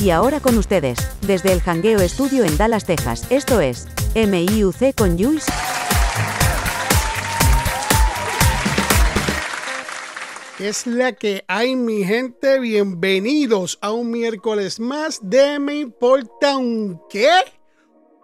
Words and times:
Y 0.00 0.08
ahora 0.08 0.40
con 0.40 0.56
ustedes, 0.56 0.98
desde 1.26 1.52
el 1.52 1.60
Hangueo 1.60 2.00
Estudio 2.00 2.44
en 2.44 2.56
Dallas, 2.56 2.86
Texas, 2.86 3.26
esto 3.28 3.60
es 3.60 3.86
MIUC 4.14 4.94
con 4.96 5.18
Jules. 5.18 5.44
Es 10.58 10.86
la 10.86 11.12
que 11.12 11.44
hay, 11.48 11.76
mi 11.76 12.02
gente. 12.02 12.60
Bienvenidos 12.60 13.76
a 13.82 13.92
un 13.92 14.10
miércoles 14.10 14.80
más 14.80 15.20
de 15.22 15.58
Me 15.58 15.74
Importa 15.74 16.56
un 16.56 16.98
qué. 17.10 17.28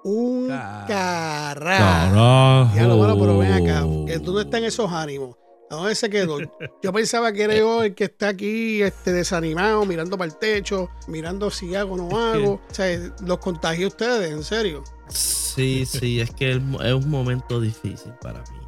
Un 0.02 0.48
carajo. 0.88 2.74
Ya 2.74 2.86
lo 2.86 2.96
bueno, 2.96 3.18
pero 3.18 3.36
ven 3.36 3.52
acá. 3.52 3.85
Que 4.07 4.18
tú 4.18 4.32
no 4.32 4.40
estás 4.40 4.61
en 4.61 4.66
esos 4.66 4.90
ánimos. 4.90 5.36
¿A 5.70 5.75
dónde 5.75 5.94
se 5.94 6.08
quedó? 6.08 6.38
Yo 6.82 6.93
pensaba 6.93 7.32
que 7.32 7.43
era 7.43 7.56
yo 7.56 7.82
el 7.82 7.94
que 7.94 8.04
está 8.04 8.29
aquí 8.29 8.82
este, 8.82 9.12
desanimado, 9.12 9.84
mirando 9.84 10.16
para 10.16 10.30
el 10.30 10.38
techo, 10.38 10.90
mirando 11.08 11.50
si 11.50 11.74
hago 11.74 11.94
o 11.94 11.96
no 11.96 12.18
hago. 12.18 12.61
O 12.70 12.74
sea, 12.74 12.98
los 13.24 13.38
contagié 13.38 13.86
ustedes, 13.86 14.30
en 14.30 14.44
serio. 14.44 14.84
Sí, 15.08 15.84
sí, 15.86 16.21
es 16.21 16.30
que 16.30 16.52
es 16.52 16.58
un 16.58 17.10
momento 17.10 17.60
difícil 17.60 18.12
para 18.21 18.40
mí 18.40 18.66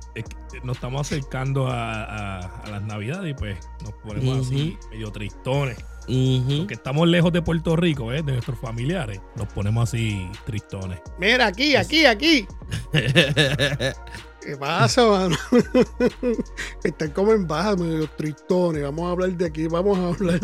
nos 0.63 0.77
estamos 0.77 1.07
acercando 1.07 1.69
a, 1.69 2.63
las 2.71 2.83
navidades 2.83 3.31
y 3.31 3.35
pues 3.35 3.59
nos 3.83 3.93
ponemos 3.95 4.47
así 4.47 4.79
medio 4.91 5.11
tristones. 5.11 5.79
Porque 6.07 6.75
estamos 6.75 7.07
lejos 7.07 7.33
de 7.33 7.43
Puerto 7.43 7.77
Rico, 7.77 8.13
¿eh? 8.13 8.23
de 8.23 8.33
nuestros 8.33 8.59
familiares, 8.59 9.21
nos 9.37 9.47
ponemos 9.49 9.89
así 9.89 10.29
tristones. 10.47 11.01
Mira, 11.19 11.47
aquí, 11.47 11.77
aquí, 11.77 12.07
aquí. 12.07 12.47
¿Qué 14.41 14.57
pasa, 14.57 15.05
mano? 15.07 15.37
Están 16.85 17.11
como 17.11 17.33
en 17.33 17.47
baja, 17.47 17.77
medio 17.77 18.09
tristones. 18.17 18.83
Vamos 18.83 19.09
a 19.09 19.11
hablar 19.11 19.31
de 19.31 19.47
aquí, 19.47 19.67
vamos 19.67 19.99
a 19.99 20.09
hablar. 20.09 20.41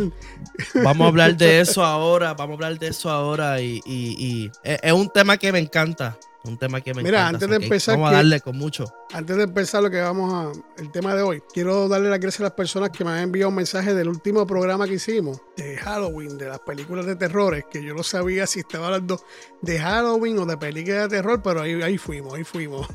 Vamos 0.83 1.05
a 1.05 1.09
hablar 1.09 1.37
de 1.37 1.61
eso 1.63 1.85
ahora, 1.85 2.35
vamos 2.35 2.53
a 2.53 2.55
hablar 2.55 2.79
de 2.79 2.89
eso 2.89 3.09
ahora 3.11 3.61
y 3.61 4.51
es 4.63 4.93
un 4.93 5.09
tema 5.11 5.37
que 5.37 5.53
me 5.53 5.61
encanta 5.61 6.19
un 6.45 6.59
tema 6.59 6.81
que 6.81 6.93
me 6.93 7.03
Mira, 7.03 7.29
antes 7.29 7.49
de 7.49 7.57
empezar. 7.57 7.97
Vamos 7.97 8.11
a 8.11 8.17
darle 8.17 8.41
con 8.41 8.57
mucho. 8.57 8.85
Antes 9.13 9.37
de 9.37 9.45
empezar 9.45 9.83
lo 9.83 9.91
que 9.91 10.01
vamos 10.01 10.33
a. 10.33 10.53
El 10.81 10.91
tema 10.91 11.15
de 11.15 11.23
hoy, 11.23 11.43
quiero 11.53 11.89
darle 11.89 12.11
las 12.11 12.21
gracias 12.21 12.41
a 12.41 12.45
las 12.45 12.53
personas 12.53 12.91
que 12.91 13.05
me 13.05 13.11
han 13.11 13.19
enviado 13.21 13.49
un 13.49 13.55
mensaje 13.55 13.95
del 13.95 14.09
último 14.09 14.47
programa 14.47 14.87
que 14.87 14.95
hicimos 14.95 15.41
de 15.57 15.77
Halloween, 15.79 16.37
de 16.37 16.49
las 16.49 16.61
películas 16.61 17.07
de 17.07 17.17
terrores, 17.17 17.65
que 17.71 17.83
yo 17.83 17.95
no 17.95 18.03
sabía 18.03 18.47
si 18.47 18.61
estaba 18.61 18.87
hablando 18.87 19.21
de 19.63 19.79
Halloween 19.79 20.39
o 20.39 20.47
de 20.47 20.57
películas 20.59 21.09
de 21.09 21.17
terror, 21.17 21.41
pero 21.43 21.63
ahí, 21.63 21.81
ahí 21.81 21.97
fuimos, 21.97 22.35
ahí 22.35 22.45
fuimos. 22.45 22.87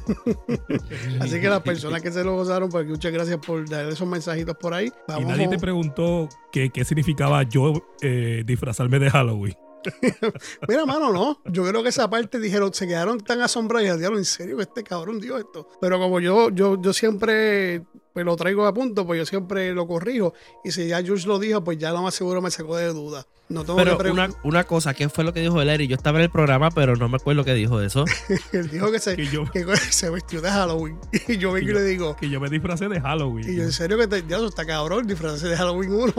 Así 1.19 1.41
que 1.41 1.49
las 1.49 1.61
personas 1.61 2.01
que 2.01 2.11
se 2.11 2.23
lo 2.23 2.35
gozaron, 2.35 2.69
pues 2.69 2.85
muchas 2.87 3.11
gracias 3.11 3.39
por 3.39 3.67
dar 3.67 3.87
esos 3.87 4.07
mensajitos 4.07 4.55
por 4.57 4.73
ahí. 4.73 4.91
y 5.17 5.25
nadie 5.25 5.47
te 5.47 5.57
preguntó 5.57 6.29
qué, 6.51 6.69
qué 6.69 6.85
significaba 6.85 7.43
yo 7.43 7.73
eh, 8.01 8.43
disfrazarme 8.45 8.99
de 8.99 9.09
Halloween. 9.09 9.55
Mira, 10.67 10.85
mano, 10.85 11.11
no. 11.11 11.41
Yo 11.45 11.65
creo 11.65 11.83
que 11.83 11.89
esa 11.89 12.09
parte 12.09 12.39
dijeron, 12.39 12.73
se 12.73 12.87
quedaron 12.87 13.19
tan 13.19 13.41
asombrados 13.41 13.87
y 13.89 13.93
dijeron, 13.93 14.17
en 14.17 14.25
serio 14.25 14.57
que 14.57 14.63
este 14.63 14.83
cabrón 14.83 15.19
dio 15.19 15.37
esto. 15.37 15.69
Pero 15.81 15.99
como 15.99 16.19
yo, 16.19 16.49
yo, 16.49 16.81
yo 16.81 16.93
siempre 16.93 17.83
pues 18.19 18.25
lo 18.25 18.35
traigo 18.35 18.65
a 18.65 18.73
punto, 18.73 19.05
pues 19.05 19.17
yo 19.17 19.25
siempre 19.25 19.73
lo 19.73 19.87
corrijo. 19.87 20.33
Y 20.63 20.71
si 20.71 20.87
ya 20.87 21.01
George 21.01 21.25
lo 21.25 21.39
dijo, 21.39 21.63
pues 21.63 21.77
ya 21.77 21.91
lo 21.91 22.01
más 22.01 22.13
seguro 22.13 22.41
me 22.41 22.51
sacó 22.51 22.75
de 22.75 22.87
duda. 22.87 23.25
No 23.47 23.63
tengo 23.63 23.77
pero 23.77 24.11
una, 24.11 24.29
una, 24.43 24.63
cosa, 24.65 24.93
¿qué 24.93 25.07
fue 25.09 25.23
lo 25.23 25.33
que 25.33 25.39
dijo 25.39 25.63
Larry? 25.63 25.87
Yo 25.87 25.95
estaba 25.95 26.19
en 26.19 26.25
el 26.25 26.29
programa, 26.29 26.69
pero 26.69 26.95
no 26.95 27.07
me 27.09 27.15
acuerdo 27.15 27.43
qué 27.45 27.53
dijo 27.53 27.79
de 27.79 27.87
eso. 27.87 28.03
Él 28.51 28.69
dijo 28.71 28.91
que 28.91 28.99
se, 28.99 29.15
que, 29.15 29.75
se 29.89 30.09
vestió 30.09 30.41
de 30.41 30.49
Halloween. 30.49 30.99
Y 31.29 31.37
yo 31.37 31.51
vengo 31.53 31.69
y, 31.69 31.73
le 31.73 31.83
digo... 31.83 32.15
Que 32.17 32.29
yo 32.29 32.39
me 32.39 32.49
disfracé 32.49 32.89
de 32.89 32.99
Halloween. 32.99 33.49
Y 33.49 33.55
yo, 33.55 33.63
en 33.63 33.71
serio 33.71 33.97
que 33.97 34.07
te, 34.07 34.23
ya 34.27 34.37
está 34.37 34.65
cabrón, 34.65 35.07
disfrazarse 35.07 35.47
de 35.47 35.55
Halloween 35.55 35.93
uno. 35.93 36.13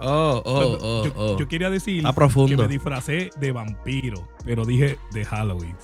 Oh, 0.00 0.42
oh, 0.44 0.78
oh, 0.80 1.04
yo, 1.06 1.12
oh. 1.16 1.38
yo, 1.38 1.48
quería 1.48 1.70
decir 1.70 2.04
que 2.04 2.56
me 2.56 2.68
disfracé 2.68 3.30
de 3.40 3.52
vampiro, 3.52 4.28
pero 4.44 4.64
dije 4.64 4.98
de 5.12 5.24
Halloween. 5.24 5.74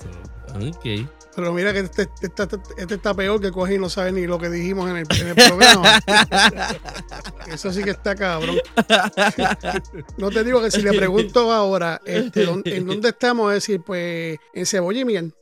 Ok. 0.55 1.07
Pero 1.35 1.53
mira 1.53 1.71
que 1.71 1.79
este, 1.79 2.03
este, 2.21 2.27
este, 2.27 2.57
este, 2.77 2.95
está 2.95 3.13
peor 3.13 3.39
que 3.39 3.51
coge 3.51 3.75
y 3.75 3.77
no 3.77 3.89
sabe 3.89 4.11
ni 4.11 4.27
lo 4.27 4.37
que 4.37 4.49
dijimos 4.49 4.89
en 4.89 4.97
el, 4.97 5.07
programa. 5.07 5.99
Eso 7.47 7.71
sí 7.71 7.83
que 7.83 7.91
está 7.91 8.15
cabrón. 8.15 8.57
no 10.17 10.29
te 10.29 10.43
digo 10.43 10.61
que 10.61 10.71
si 10.71 10.81
le 10.81 10.93
pregunto 10.93 11.51
ahora 11.51 12.01
este, 12.05 12.43
en 12.43 12.85
dónde 12.85 13.09
estamos, 13.09 13.49
a 13.49 13.53
decir, 13.53 13.81
pues 13.81 14.37
en 14.53 14.65
cebolla 14.65 14.99
y 14.99 15.05
miel. 15.05 15.33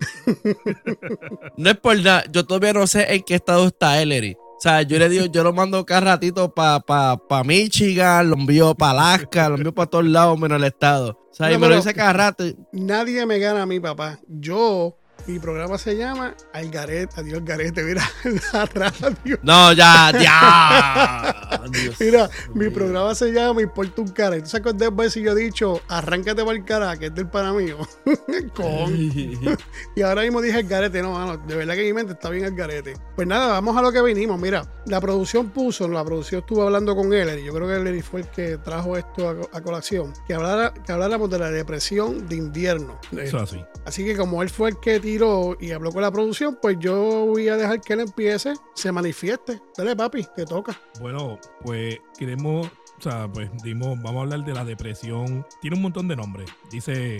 no 1.58 1.70
es 1.70 1.78
por 1.78 2.00
nada, 2.00 2.24
yo 2.32 2.46
todavía 2.46 2.74
no 2.74 2.86
sé 2.88 3.14
en 3.14 3.24
qué 3.24 3.36
estado 3.36 3.68
está 3.68 4.02
Ellery. 4.02 4.38
O 4.60 4.62
sea, 4.62 4.82
yo 4.82 5.00
le 5.00 5.08
digo, 5.08 5.26
yo 5.28 5.42
lo 5.42 5.54
mando 5.54 5.86
cada 5.86 6.02
ratito 6.02 6.54
para 6.54 6.82
pa, 6.82 7.16
pa 7.16 7.46
Michigan, 7.46 8.30
lo 8.30 8.36
envío 8.36 8.76
para 8.76 8.92
Alaska, 8.92 9.48
lo 9.48 9.56
envío 9.56 9.74
para 9.74 9.90
todos 9.90 10.06
lados 10.06 10.38
menos 10.38 10.58
el 10.58 10.66
estado. 10.66 11.12
O 11.32 11.34
sea, 11.34 11.50
y 11.50 11.58
me 11.58 11.70
lo 11.70 11.78
dice 11.78 11.94
cada 11.94 12.12
rato. 12.12 12.44
Nadie 12.74 13.26
me 13.26 13.40
gana 13.40 13.62
a 13.62 13.66
mí, 13.66 13.80
papá. 13.80 14.20
Yo 14.28 14.99
mi 15.30 15.40
programa 15.40 15.78
se 15.78 15.96
llama 15.96 16.34
Algarete. 16.54 17.20
Adiós, 17.20 17.40
Algarete. 17.40 17.84
Mira, 17.84 18.04
la 18.54 18.66
radio. 18.66 19.40
No, 19.44 19.72
ya, 19.74 20.12
ya. 20.20 21.36
mira, 22.00 22.30
mi 22.54 22.70
programa 22.70 23.16
se 23.16 23.32
llama 23.32 23.56
Me 23.56 23.62
importa 23.64 24.02
un 24.02 24.10
cara. 24.10 24.36
Entonces, 24.36 24.62
cuántas 24.62 24.96
veces 24.96 25.24
yo 25.24 25.32
he 25.32 25.36
dicho, 25.36 25.82
arráncate 25.88 26.44
para 26.44 26.58
el 26.58 26.66
cara, 26.66 26.98
que 26.98 27.08
es 27.08 27.16
del 27.16 27.28
para 27.28 27.54
mío. 27.54 27.78
Con. 28.56 28.94
y 29.96 30.02
ahora 30.02 30.24
mismo 30.24 30.42
dije 30.42 30.58
Algarete. 30.58 31.02
No, 31.02 31.14
mano, 31.14 31.38
de 31.38 31.56
verdad 31.56 31.76
que 31.76 31.84
mi 31.84 31.94
mente 31.94 32.14
está 32.14 32.30
bien 32.30 32.46
Algarete. 32.46 32.94
Pues 33.16 33.28
nada, 33.28 33.48
vamos 33.48 33.76
a 33.78 33.82
lo 33.82 33.92
que 33.92 34.02
vinimos. 34.02 34.40
Mira, 34.40 34.64
la 34.86 35.02
producción 35.02 35.50
puso, 35.50 35.88
la 35.88 36.04
producción 36.04 36.42
estuvo 36.42 36.64
hablando 36.64 36.96
con 36.96 37.14
él. 37.14 37.44
Yo 37.44 37.54
creo 37.54 37.68
que 37.68 37.76
Ellery 37.76 38.02
fue 38.02 38.22
el 38.22 38.28
que 38.28 38.58
trajo 38.58 38.98
esto 38.98 39.50
a, 39.52 39.62
colación. 39.62 40.14
Que, 40.28 40.34
hablara, 40.34 40.74
que 40.74 40.92
habláramos 40.92 41.30
de 41.30 41.40
la 41.40 41.52
depresión 41.52 42.28
de 42.28 42.36
invierno. 42.36 43.00
Eso 43.12 43.40
así. 43.40 43.64
Así 43.86 44.06
que 44.06 44.16
como 44.16 44.42
él 44.42 44.50
fue 44.50 44.70
el 44.70 44.80
que 44.80 45.00
tiró 45.00 45.58
y 45.60 45.72
habló 45.72 45.92
con 45.92 46.02
la 46.02 46.12
producción, 46.12 46.58
pues 46.62 46.78
yo 46.80 47.26
voy 47.26 47.48
a 47.50 47.58
dejar 47.58 47.82
que 47.82 47.94
él 47.94 48.02
empiece, 48.02 48.54
se 48.74 48.92
manifieste. 48.92 49.62
Dale, 49.78 49.96
papi, 49.96 50.26
te 50.36 50.46
toca. 50.46 50.80
Bueno, 51.00 51.40
pues 51.62 52.00
queremos, 52.18 52.68
o 52.68 53.02
sea, 53.02 53.32
pues 53.32 53.50
dimos, 53.64 54.02
vamos 54.02 54.18
a 54.18 54.22
hablar 54.22 54.46
de 54.46 54.54
la 54.54 54.66
depresión. 54.66 55.46
Tiene 55.62 55.76
un 55.78 55.84
montón 55.84 56.08
de 56.08 56.16
nombres. 56.16 56.50
Dice 56.72 57.18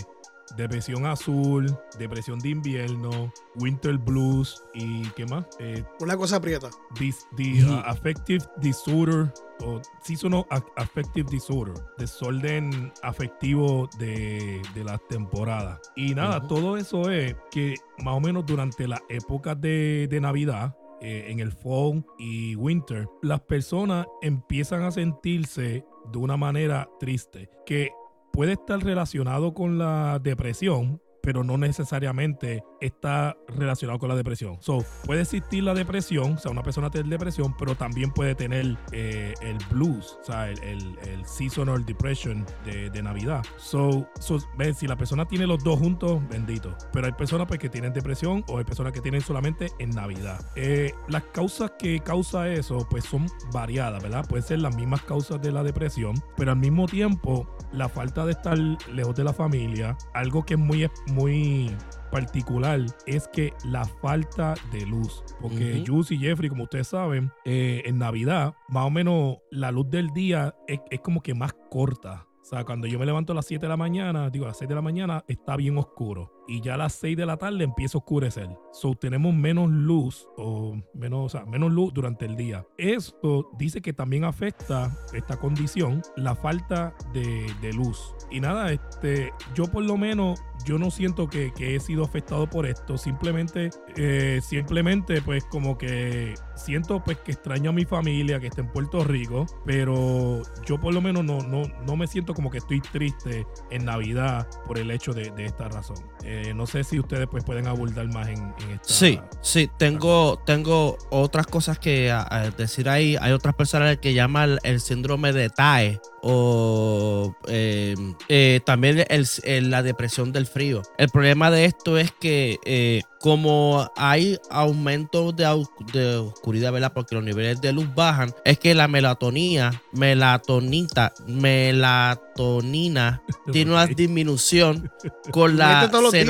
depresión 0.56 1.06
azul, 1.06 1.66
depresión 1.98 2.38
de 2.38 2.50
invierno, 2.50 3.32
winter 3.56 3.98
blues 3.98 4.62
y 4.74 5.02
¿qué 5.10 5.26
más? 5.26 5.46
Eh, 5.58 5.84
Una 6.00 6.16
cosa 6.16 6.36
aprieta. 6.36 6.68
Uh, 6.68 7.74
affective 7.84 8.44
disorder 8.58 9.32
o 9.62 9.80
seasonal 10.02 10.46
affective 10.76 11.28
disorder, 11.30 11.74
desorden 11.98 12.92
afectivo 13.02 13.88
de, 13.98 14.62
de 14.74 14.84
las 14.84 15.06
temporadas. 15.08 15.80
Y 15.96 16.14
nada, 16.14 16.46
todo 16.46 16.76
eso 16.76 17.10
es 17.10 17.36
que 17.50 17.74
más 17.98 18.14
o 18.14 18.20
menos 18.20 18.46
durante 18.46 18.88
la 18.88 19.00
época 19.08 19.54
de, 19.54 20.08
de 20.08 20.20
Navidad, 20.20 20.76
eh, 21.00 21.26
en 21.28 21.40
el 21.40 21.52
fall 21.52 22.04
y 22.18 22.54
winter, 22.56 23.08
las 23.22 23.40
personas 23.40 24.06
empiezan 24.22 24.82
a 24.82 24.90
sentirse 24.90 25.84
de 26.12 26.18
una 26.18 26.36
manera 26.36 26.88
triste, 26.98 27.48
que 27.64 27.90
puede 28.32 28.52
estar 28.52 28.82
relacionado 28.82 29.54
con 29.54 29.78
la 29.78 30.18
depresión, 30.22 31.00
pero 31.22 31.44
no 31.44 31.58
necesariamente 31.58 32.62
está 32.80 33.36
relacionado 33.48 33.98
con 33.98 34.08
la 34.08 34.16
depresión. 34.16 34.56
So, 34.60 34.84
puede 35.04 35.22
existir 35.22 35.62
la 35.62 35.74
depresión, 35.74 36.34
o 36.34 36.38
sea, 36.38 36.50
una 36.50 36.62
persona 36.62 36.90
tiene 36.90 37.08
depresión, 37.08 37.54
pero 37.56 37.74
también 37.74 38.10
puede 38.10 38.34
tener 38.34 38.76
eh, 38.92 39.34
el 39.42 39.58
blues, 39.70 40.18
o 40.22 40.24
sea, 40.24 40.48
el, 40.48 40.80
seasonal 41.24 41.84
depression 41.84 42.44
de, 42.64 43.00
Navidad. 43.00 43.42
So, 43.56 44.06
so 44.18 44.38
si 44.74 44.86
la 44.86 44.96
persona 44.96 45.26
tiene 45.26 45.46
los 45.46 45.64
dos 45.64 45.78
juntos, 45.78 46.20
bendito. 46.28 46.76
Pero 46.92 47.06
hay 47.06 47.12
personas 47.12 47.46
pues, 47.46 47.58
que 47.58 47.68
tienen 47.68 47.92
depresión 47.92 48.44
o 48.48 48.58
hay 48.58 48.64
personas 48.64 48.92
que 48.92 49.00
tienen 49.00 49.22
solamente 49.22 49.68
en 49.78 49.90
Navidad. 49.90 50.44
Eh, 50.54 50.92
las 51.08 51.24
causas 51.24 51.72
que 51.78 52.00
causa 52.00 52.48
eso, 52.48 52.86
pues 52.90 53.04
son 53.04 53.26
variadas, 53.52 54.02
¿verdad? 54.02 54.26
Pueden 54.28 54.46
ser 54.46 54.58
las 54.58 54.76
mismas 54.76 55.02
causas 55.02 55.40
de 55.40 55.52
la 55.52 55.62
depresión, 55.62 56.14
pero 56.36 56.52
al 56.52 56.58
mismo 56.58 56.86
tiempo, 56.86 57.48
la 57.72 57.88
falta 57.88 58.24
de 58.26 58.32
estar 58.32 58.58
lejos 58.92 59.14
de 59.14 59.24
la 59.24 59.32
familia, 59.32 59.96
algo 60.14 60.44
que 60.44 60.54
es 60.54 60.60
muy, 60.60 60.88
muy 61.10 61.70
particular 62.10 62.80
es 63.06 63.28
que 63.28 63.52
la 63.64 63.84
falta 63.84 64.54
de 64.72 64.84
luz. 64.86 65.22
Porque 65.40 65.84
uh 65.88 66.00
y 66.10 66.18
Jeffrey, 66.18 66.48
como 66.48 66.64
ustedes 66.64 66.88
saben, 66.88 67.30
eh, 67.44 67.82
en 67.84 67.98
Navidad, 67.98 68.54
más 68.68 68.86
o 68.86 68.90
menos 68.90 69.38
la 69.50 69.70
luz 69.70 69.88
del 69.90 70.08
día 70.08 70.54
es, 70.66 70.80
es, 70.90 71.00
como 71.00 71.22
que 71.22 71.34
más 71.34 71.54
corta. 71.70 72.26
O 72.40 72.44
sea, 72.44 72.64
cuando 72.64 72.86
yo 72.86 72.98
me 72.98 73.06
levanto 73.06 73.32
a 73.32 73.36
las 73.36 73.46
7 73.46 73.64
de 73.64 73.68
la 73.68 73.76
mañana, 73.76 74.30
digo 74.30 74.44
a 74.44 74.48
las 74.48 74.58
6 74.58 74.68
de 74.68 74.74
la 74.74 74.82
mañana, 74.82 75.24
está 75.28 75.56
bien 75.56 75.78
oscuro. 75.78 76.32
Y 76.50 76.60
ya 76.60 76.74
a 76.74 76.76
las 76.76 76.94
6 76.94 77.16
de 77.16 77.26
la 77.26 77.36
tarde 77.36 77.62
empieza 77.62 77.96
a 77.96 78.00
oscurecer. 78.00 78.48
So 78.72 78.94
tenemos 78.96 79.32
menos 79.32 79.70
luz 79.70 80.26
o 80.36 80.76
menos, 80.94 81.26
o 81.26 81.28
sea, 81.28 81.46
menos 81.46 81.70
luz 81.70 81.94
durante 81.94 82.24
el 82.24 82.36
día. 82.36 82.66
Esto 82.76 83.48
dice 83.56 83.80
que 83.80 83.92
también 83.92 84.24
afecta 84.24 84.92
esta 85.14 85.36
condición, 85.36 86.02
la 86.16 86.34
falta 86.34 86.92
de, 87.12 87.72
luz. 87.72 88.16
Y 88.32 88.40
nada, 88.40 88.72
este, 88.72 89.32
yo 89.54 89.66
por 89.70 89.84
lo 89.84 89.96
menos 89.96 90.42
yo 90.64 90.76
no 90.76 90.90
siento 90.90 91.28
que, 91.28 91.52
que 91.52 91.76
he 91.76 91.80
sido 91.80 92.04
afectado 92.04 92.50
por 92.50 92.66
esto. 92.66 92.98
Simplemente, 92.98 93.70
eh, 93.96 94.40
simplemente, 94.42 95.22
pues, 95.22 95.44
como 95.44 95.78
que 95.78 96.34
siento 96.56 97.02
pues 97.02 97.18
que 97.18 97.32
extraño 97.32 97.70
a 97.70 97.72
mi 97.72 97.84
familia 97.84 98.40
que 98.40 98.48
está 98.48 98.60
en 98.60 98.72
Puerto 98.72 99.04
Rico. 99.04 99.46
Pero 99.64 100.42
yo 100.66 100.80
por 100.80 100.92
lo 100.92 101.00
menos 101.00 101.24
no, 101.24 101.38
no, 101.42 101.62
no 101.86 101.96
me 101.96 102.08
siento 102.08 102.34
como 102.34 102.50
que 102.50 102.58
estoy 102.58 102.80
triste 102.80 103.46
en 103.70 103.84
Navidad 103.84 104.48
por 104.66 104.78
el 104.78 104.90
hecho 104.90 105.12
de, 105.12 105.30
de 105.30 105.46
esta 105.46 105.68
razón. 105.68 105.96
Eh, 106.24 106.39
no 106.54 106.66
sé 106.66 106.84
si 106.84 106.98
ustedes 106.98 107.26
pues 107.30 107.44
pueden 107.44 107.66
abordar 107.66 108.06
más 108.08 108.28
en, 108.28 108.38
en 108.38 108.70
esta. 108.72 108.88
Sí, 108.92 109.20
sí, 109.42 109.70
tengo, 109.78 110.40
tengo 110.46 110.96
otras 111.10 111.46
cosas 111.46 111.78
que 111.78 112.10
a- 112.10 112.26
a 112.30 112.50
decir 112.50 112.88
ahí. 112.88 113.16
Hay 113.20 113.32
otras 113.32 113.54
personas 113.54 113.98
que 113.98 114.14
llaman 114.14 114.58
el 114.62 114.80
síndrome 114.80 115.32
de 115.32 115.48
TAE 115.50 116.00
o 116.22 117.34
eh, 117.48 117.94
eh, 118.28 118.60
también 118.64 119.04
el- 119.08 119.26
el- 119.44 119.70
la 119.70 119.82
depresión 119.82 120.32
del 120.32 120.46
frío. 120.46 120.82
El 120.98 121.08
problema 121.08 121.50
de 121.50 121.64
esto 121.64 121.96
es 121.98 122.12
que 122.12 122.58
eh, 122.64 123.02
como 123.20 123.90
hay 123.96 124.38
aumento 124.50 125.32
de, 125.32 125.46
oscuridad, 125.46 126.72
¿verdad? 126.72 126.92
Porque 126.94 127.14
los 127.14 127.22
niveles 127.24 127.60
de 127.60 127.72
luz 127.72 127.86
bajan, 127.94 128.34
es 128.46 128.58
que 128.58 128.74
la 128.74 128.88
melatonina, 128.88 129.82
melatonita, 129.92 131.12
melatonina 131.26 133.22
tiene 133.52 133.72
una 133.72 133.86
disminución 133.86 134.90
con 135.30 135.56
la 135.58 135.80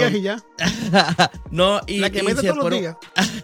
días 0.09 0.15
y 0.15 0.23
ya. 0.23 1.31
no, 1.51 1.81
y, 1.87 1.99
la 1.99 2.11
que 2.11 2.21
y 2.21 2.23
mete 2.23 2.43
todos 2.43 2.57
los 2.57 2.65
fueron- 2.65 2.81
días. 2.81 2.97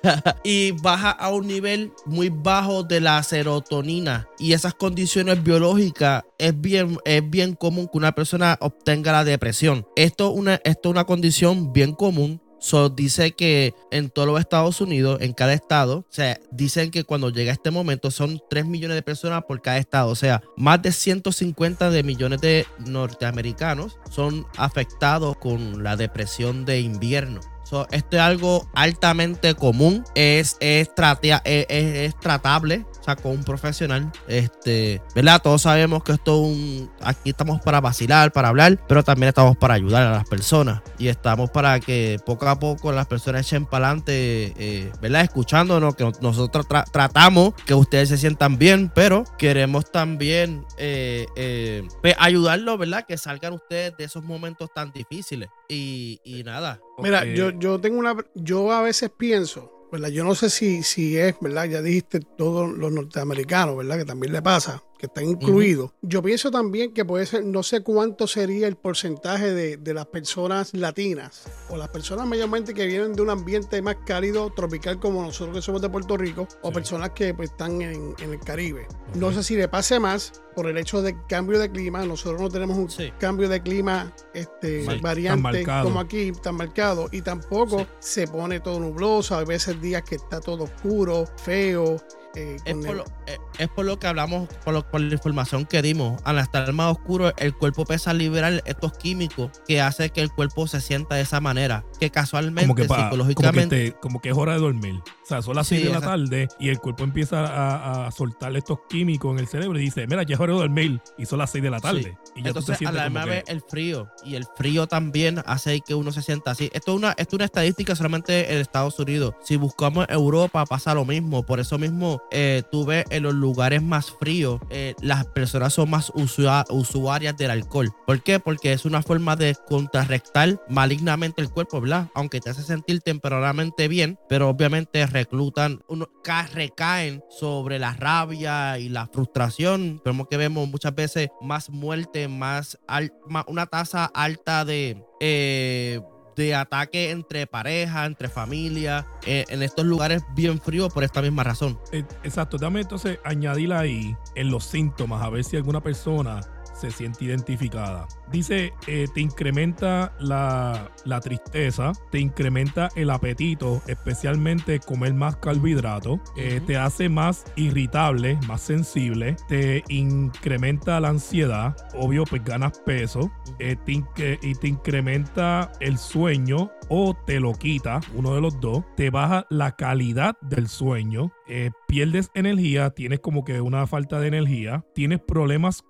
y 0.45 0.73
baja 0.73 1.11
a 1.11 1.31
un 1.31 1.47
nivel 1.47 1.93
muy 2.05 2.29
bajo 2.29 2.83
de 2.83 3.01
la 3.01 3.23
serotonina 3.23 4.29
y 4.39 4.53
esas 4.53 4.75
condiciones 4.75 5.43
biológicas 5.43 6.25
es 6.39 6.59
bien 6.61 6.99
es 7.05 7.29
bien 7.29 7.55
común 7.55 7.89
que 7.91 7.99
una 7.99 8.13
persona 8.13 8.57
obtenga 8.61 9.13
la 9.13 9.25
depresión 9.25 9.87
esto 9.97 10.31
una 10.31 10.55
esto 10.65 10.89
es 10.89 10.91
una 10.91 11.05
condición 11.05 11.73
bien 11.73 11.93
común 11.95 12.41
So, 12.67 12.89
dice 12.89 13.31
que 13.31 13.75
en 13.93 14.11
todos 14.11 14.27
los 14.27 14.41
Estados 14.41 14.81
Unidos, 14.81 15.19
en 15.21 15.35
cada 15.35 15.53
estado, 15.53 15.99
o 15.99 16.07
sea, 16.09 16.37
dicen 16.51 16.91
que 16.91 17.05
cuando 17.05 17.31
llega 17.31 17.53
este 17.53 17.71
momento 17.71 18.11
son 18.11 18.41
3 18.51 18.67
millones 18.67 18.97
de 18.97 19.03
personas 19.03 19.45
por 19.45 19.63
cada 19.63 19.79
estado. 19.79 20.09
O 20.09 20.17
sea, 20.17 20.43
más 20.57 20.83
de 20.83 20.91
150 20.91 21.91
de 21.91 22.03
millones 22.03 22.41
de 22.41 22.67
norteamericanos 22.85 23.99
son 24.11 24.47
afectados 24.57 25.37
con 25.37 25.85
la 25.85 25.95
depresión 25.97 26.65
de 26.65 26.81
invierno. 26.81 27.39
So, 27.65 27.87
esto 27.93 28.17
es 28.17 28.23
algo 28.23 28.69
altamente 28.75 29.55
común, 29.55 30.05
es, 30.17 30.57
es, 30.61 30.89
es- 30.97 31.67
es 31.69 32.19
tratable, 32.21 32.85
con 33.15 33.31
un 33.33 33.45
profesional. 33.45 34.11
Este, 34.27 35.01
¿verdad? 35.15 35.41
Todos 35.41 35.63
sabemos 35.63 36.03
que 36.03 36.13
esto 36.13 36.35
es 36.35 36.41
un. 36.49 36.91
Aquí 37.03 37.31
estamos 37.31 37.61
para 37.61 37.81
vacilar, 37.81 38.33
para 38.33 38.49
hablar, 38.49 38.79
pero 38.89 39.05
también 39.05 39.29
estamos 39.29 39.57
para 39.57 39.75
ayudar 39.75 40.03
a 40.07 40.11
las 40.11 40.29
personas. 40.29 40.83
Y 40.99 41.07
estamos 41.09 41.51
para 41.51 41.79
que 41.79 42.19
poco 42.27 42.49
a 42.49 42.59
poco 42.59 42.91
las 42.91 43.07
personas 43.07 43.47
echen 43.47 43.67
para 43.67 43.87
adelante, 43.89 44.55
eh, 44.59 44.91
¿verdad? 45.01 45.23
Escuchándonos, 45.23 45.95
que 45.95 46.05
nos- 46.05 46.21
nosotros 46.21 46.67
tra- 46.67 46.85
tratamos 46.91 47.55
que 47.67 47.75
ustedes 47.75 48.09
se 48.09 48.17
sientan 48.19 48.59
bien, 48.59 48.91
pero 48.95 49.25
queremos 49.39 49.93
también 49.93 50.65
eh, 50.79 51.27
eh, 51.37 51.87
pues, 52.03 52.15
ayudarlos, 52.19 52.79
¿verdad? 52.79 53.05
Que 53.07 53.19
salgan 53.19 53.53
ustedes 53.53 53.97
de 53.97 54.05
esos 54.05 54.25
momentos 54.25 54.71
tan 54.75 54.91
difíciles. 54.93 55.49
Y, 55.69 56.21
y 56.25 56.43
nada. 56.45 56.81
Mira, 56.99 57.25
yo, 57.25 57.51
yo 57.51 57.79
tengo 57.81 57.99
una. 57.99 58.15
Yo 58.35 58.73
a 58.73 58.81
veces 58.83 59.11
pienso, 59.17 59.71
¿verdad? 59.91 60.09
Yo 60.09 60.25
no 60.25 60.35
sé 60.35 60.51
si, 60.51 60.83
si 60.83 61.17
es, 61.17 61.35
¿verdad? 61.41 61.65
Ya 61.67 61.83
dijiste 61.83 62.21
todos 62.21 62.71
los 62.71 62.93
norteamericanos, 62.93 63.77
¿verdad? 63.77 63.99
Que 63.99 64.05
también 64.05 64.33
le 64.33 64.43
pasa, 64.43 64.83
que 64.99 65.07
están 65.07 65.25
incluidos. 65.25 65.93
Yo 66.03 66.23
pienso 66.23 66.51
también 66.51 66.93
que 66.95 67.05
puede 67.05 67.27
ser, 67.27 67.45
no 67.45 67.63
sé 67.63 67.83
cuánto 67.83 68.27
sería 68.27 68.67
el 68.67 68.77
porcentaje 68.77 69.53
de, 69.53 69.77
de 69.77 69.95
las 69.95 70.07
personas 70.07 70.73
latinas 70.75 71.45
o 71.69 71.77
las 71.77 71.89
personas 71.89 72.27
mayormente 72.27 72.75
que 72.75 72.87
vienen 72.87 73.13
de 73.15 73.23
un 73.23 73.31
ambiente 73.31 73.81
más 73.83 73.97
cálido, 74.07 74.51
tropical 74.55 74.99
como 74.99 75.23
nosotros 75.23 75.55
que 75.57 75.63
somos 75.63 75.83
de 75.83 75.89
Puerto 75.91 76.17
Rico, 76.17 76.47
o 76.63 76.69
Sí. 76.69 76.75
personas 76.75 77.11
que 77.11 77.35
pues, 77.35 77.51
están 77.51 77.81
en, 77.83 78.15
en 78.19 78.33
el 78.33 78.41
Caribe. 78.41 78.87
No 79.15 79.33
sé 79.33 79.43
si 79.43 79.57
le 79.57 79.69
pase 79.69 79.99
más 80.01 80.43
por 80.55 80.67
el 80.67 80.79
hecho 80.79 81.03
del 81.03 81.15
cambio 81.29 81.59
de 81.59 81.71
clima. 81.71 82.05
Nosotros 82.07 82.41
no 82.41 82.49
tenemos 82.49 82.77
un 82.79 82.91
Sí. 82.91 83.13
cambio 83.19 83.49
de 83.49 83.61
clima 83.63 84.13
este, 84.35 84.83
Sí, 84.87 85.01
variante 85.01 85.65
como 85.83 86.01
aquí, 86.01 86.33
tan 86.43 86.57
marcado. 86.57 87.09
Y 87.13 87.23
tampoco 87.23 87.87
se 87.99 88.27
pone 88.27 88.61
todo 88.61 88.81
nubloso. 88.81 89.37
Hay 89.37 89.45
veces 89.45 89.81
días 89.81 90.03
que 90.03 90.15
está 90.17 90.41
todo 90.41 90.65
oscuro, 90.65 91.27
feo. 91.43 91.97
Eh, 92.37 92.57
Es 92.65 92.75
por, 92.75 92.87
el- 92.89 92.97
lo, 92.99 93.05
eh, 93.27 93.39
es 93.59 93.69
por 93.69 93.85
lo 93.85 93.99
que 93.99 94.07
hablamos, 94.07 94.49
por, 94.65 94.75
lo- 94.75 94.89
por 94.91 95.01
la 95.01 95.13
información 95.13 95.65
que 95.65 95.83
dimos. 95.83 96.21
Al 96.25 96.39
estar 96.39 96.71
más 96.73 96.93
oscuro, 96.93 97.33
el 97.37 97.55
cuerpo 97.55 97.83
empieza 97.83 98.11
a 98.11 98.15
liberar 98.15 98.63
estos 98.67 98.97
químicos 98.99 99.51
que 99.67 99.81
hace 99.81 100.11
que 100.11 100.21
el 100.21 100.31
cuerpo 100.31 100.67
se 100.67 100.81
sienta 100.81 101.15
de 101.17 101.23
esa 101.23 101.41
manera. 101.41 101.85
Que 101.99 102.11
casualmente, 102.11 102.63
como 102.67 102.75
que, 102.75 102.85
pa- 102.85 102.89
como, 102.89 102.99
que 102.99 103.05
psicológicamente. 103.33 103.91
te- 103.91 103.97
como 103.99 104.21
que 104.21 104.29
es 104.31 104.37
hora 104.37 104.53
de 104.53 104.59
dormir. 104.61 105.01
O 105.27 105.29
sea, 105.29 105.43
son 105.43 105.57
las 105.57 105.67
Sí, 105.67 105.75
6 105.79 105.89
de 105.89 105.93
la 105.93 106.01
tarde 106.01 106.47
y 106.61 106.69
el 106.69 106.79
cuerpo 106.79 107.03
empieza 107.03 107.41
a, 107.41 108.07
a 108.07 108.11
soltar 108.13 108.57
estos 108.57 108.79
químicos 108.89 109.33
en 109.33 109.41
el 109.41 109.49
cerebro 109.49 109.77
y 109.77 109.83
dice, 109.83 110.07
mira, 110.07 110.23
ya 110.23 110.35
es 110.37 110.41
hora 110.41 110.53
de 110.53 110.61
dormir. 110.61 111.01
Y 111.19 111.27
son 111.27 111.41
las 111.41 111.51
6 111.51 111.65
de 111.65 111.71
la 111.71 111.81
tarde. 111.81 112.17
Y 112.37 112.43
ya 112.45 112.53
tú 112.53 112.63
te 112.63 112.73
Entonces, 112.73 112.87
a 112.87 112.93
la 112.93 113.05
misma 113.07 113.25
que- 113.25 113.31
vez, 113.31 113.45
el 113.49 113.61
frío. 113.61 114.09
Y 114.25 114.37
el 114.37 114.45
frío 114.57 114.87
también 114.87 115.43
hace 115.45 115.81
que 115.81 115.97
uno 115.97 116.13
se 116.13 116.23
sienta 116.23 116.53
así. 116.53 116.71
Esto 116.73 116.93
es 116.93 116.99
una, 116.99 117.11
esto 117.19 117.35
es 117.35 117.39
una 117.39 117.45
estadística 117.47 117.97
solamente 117.97 118.53
en 118.55 118.61
Estados 118.61 118.97
Unidos. 119.01 119.35
Si 119.43 119.57
buscamos 119.57 120.07
Europa, 120.09 120.65
pasa 120.65 120.95
lo 120.95 121.05
mismo. 121.05 121.45
Por 121.45 121.59
eso 121.59 121.77
mismo, 121.77 122.23
eh, 122.31 122.63
tú 122.71 122.85
ves 122.87 123.05
en 123.11 123.25
los 123.25 123.35
lugares 123.35 123.83
más 123.83 124.13
fríos, 124.13 124.61
eh, 124.71 124.95
las 125.03 125.25
personas 125.27 125.75
son 125.75 125.91
más 125.91 126.11
usua- 126.13 126.65
usuarias 126.71 127.37
del 127.37 127.51
alcohol. 127.51 127.93
¿Por 128.07 128.23
qué? 128.23 128.39
Porque 128.39 128.73
es 128.73 128.85
una 128.85 129.03
forma 129.03 129.35
de 129.35 129.57
contrarrestar 129.69 130.61
malignamente 130.69 131.43
el 131.43 131.51
cuerpo, 131.51 131.81
¿verdad? 131.81 132.11
Aunque 132.15 132.39
te 132.41 132.51
hace 132.51 132.63
sentir 132.63 133.01
temporalmente 133.01 133.89
bien, 133.89 134.19
pero 134.29 134.49
obviamente 134.49 135.03
reclutan, 135.21 135.81
uno, 135.89 136.09
ca- 136.23 136.49
recaen 136.53 137.23
sobre 137.31 137.79
la 137.79 137.95
rabia 137.95 138.79
y 138.79 138.89
la 138.89 139.07
frustración. 139.07 140.01
Vemos 140.05 140.29
que 140.29 140.37
vemos 140.37 140.69
muchas 140.69 140.95
veces 140.95 141.29
más 141.41 141.71
muerte, 141.71 142.29
más, 142.29 142.79
al- 142.87 143.13
ma- 143.29 143.45
una 143.49 143.67
tasa 143.67 144.05
alta 144.07 144.65
de... 144.65 145.03
eh, 145.21 146.01
de 146.37 146.55
ataque 146.55 147.13
entre 147.13 147.47
pareja, 147.47 148.05
entre 148.05 148.29
familia, 148.29 149.07
eh, 149.25 149.47
en 149.49 149.63
estos 149.63 149.87
lugares 149.87 150.23
bien 150.35 150.61
fríos 150.61 150.93
por 150.93 151.03
esta 151.03 151.23
misma 151.23 151.45
razón. 151.45 151.79
Eh, 151.93 152.05
Exacto, 152.25 152.59
dame 152.59 152.83
entonces 152.83 153.19
añadir 153.25 153.73
ahí 153.73 154.15
en 154.35 154.51
los 154.51 154.65
síntomas 154.65 155.23
a 155.23 155.31
ver 155.31 155.45
si 155.45 155.57
alguna 155.57 155.81
persona 155.83 156.41
se 156.81 156.91
siente 156.91 157.25
identificada. 157.25 158.07
Dice, 158.31 158.73
eh, 158.87 159.07
te 159.15 159.21
incrementa 159.21 160.13
la, 160.19 160.91
la 161.05 161.21
tristeza, 161.21 161.93
te 162.11 162.19
incrementa 162.19 162.89
el 162.97 163.11
apetito, 163.11 163.83
especialmente 163.87 164.81
comer 164.81 165.15
más 165.15 165.37
carbohidratos, 165.37 166.21
eh, 166.37 166.57
Ujú. 166.57 166.67
te 166.67 166.77
hace 166.77 167.09
más 167.09 167.45
irritable, 167.57 168.39
más 168.49 168.61
sensible, 168.61 169.37
te 169.49 169.85
incrementa 169.89 171.01
la 171.01 171.09
ansiedad, 171.09 171.77
obvio, 171.95 172.25
pues 172.25 172.45
ganas 172.45 172.79
peso, 172.85 173.31
eh, 173.59 173.77
te 173.85 173.97
y 174.43 174.55
te 174.55 174.69
incrementa 174.69 175.73
el 175.81 175.99
sueño 175.99 176.71
o 176.89 177.15
te 177.27 177.41
lo 177.41 177.53
quita, 177.53 178.01
uno 178.15 178.35
de 178.35 178.41
los 178.41 178.61
dos, 178.61 178.85
te 178.97 179.11
baja 179.11 179.47
la 179.51 179.77
calidad 179.77 180.37
del 180.43 180.69
sueño, 180.69 181.33
eh, 181.49 181.71
pierdes 181.87 182.31
energía, 182.35 182.91
tienes 182.91 183.21
como 183.21 183.45
que 183.45 183.61
una 183.61 183.87
falta 183.87 184.21
de 184.21 184.29
energía, 184.29 184.85
tienes 184.95 185.21
problemas 185.21 185.83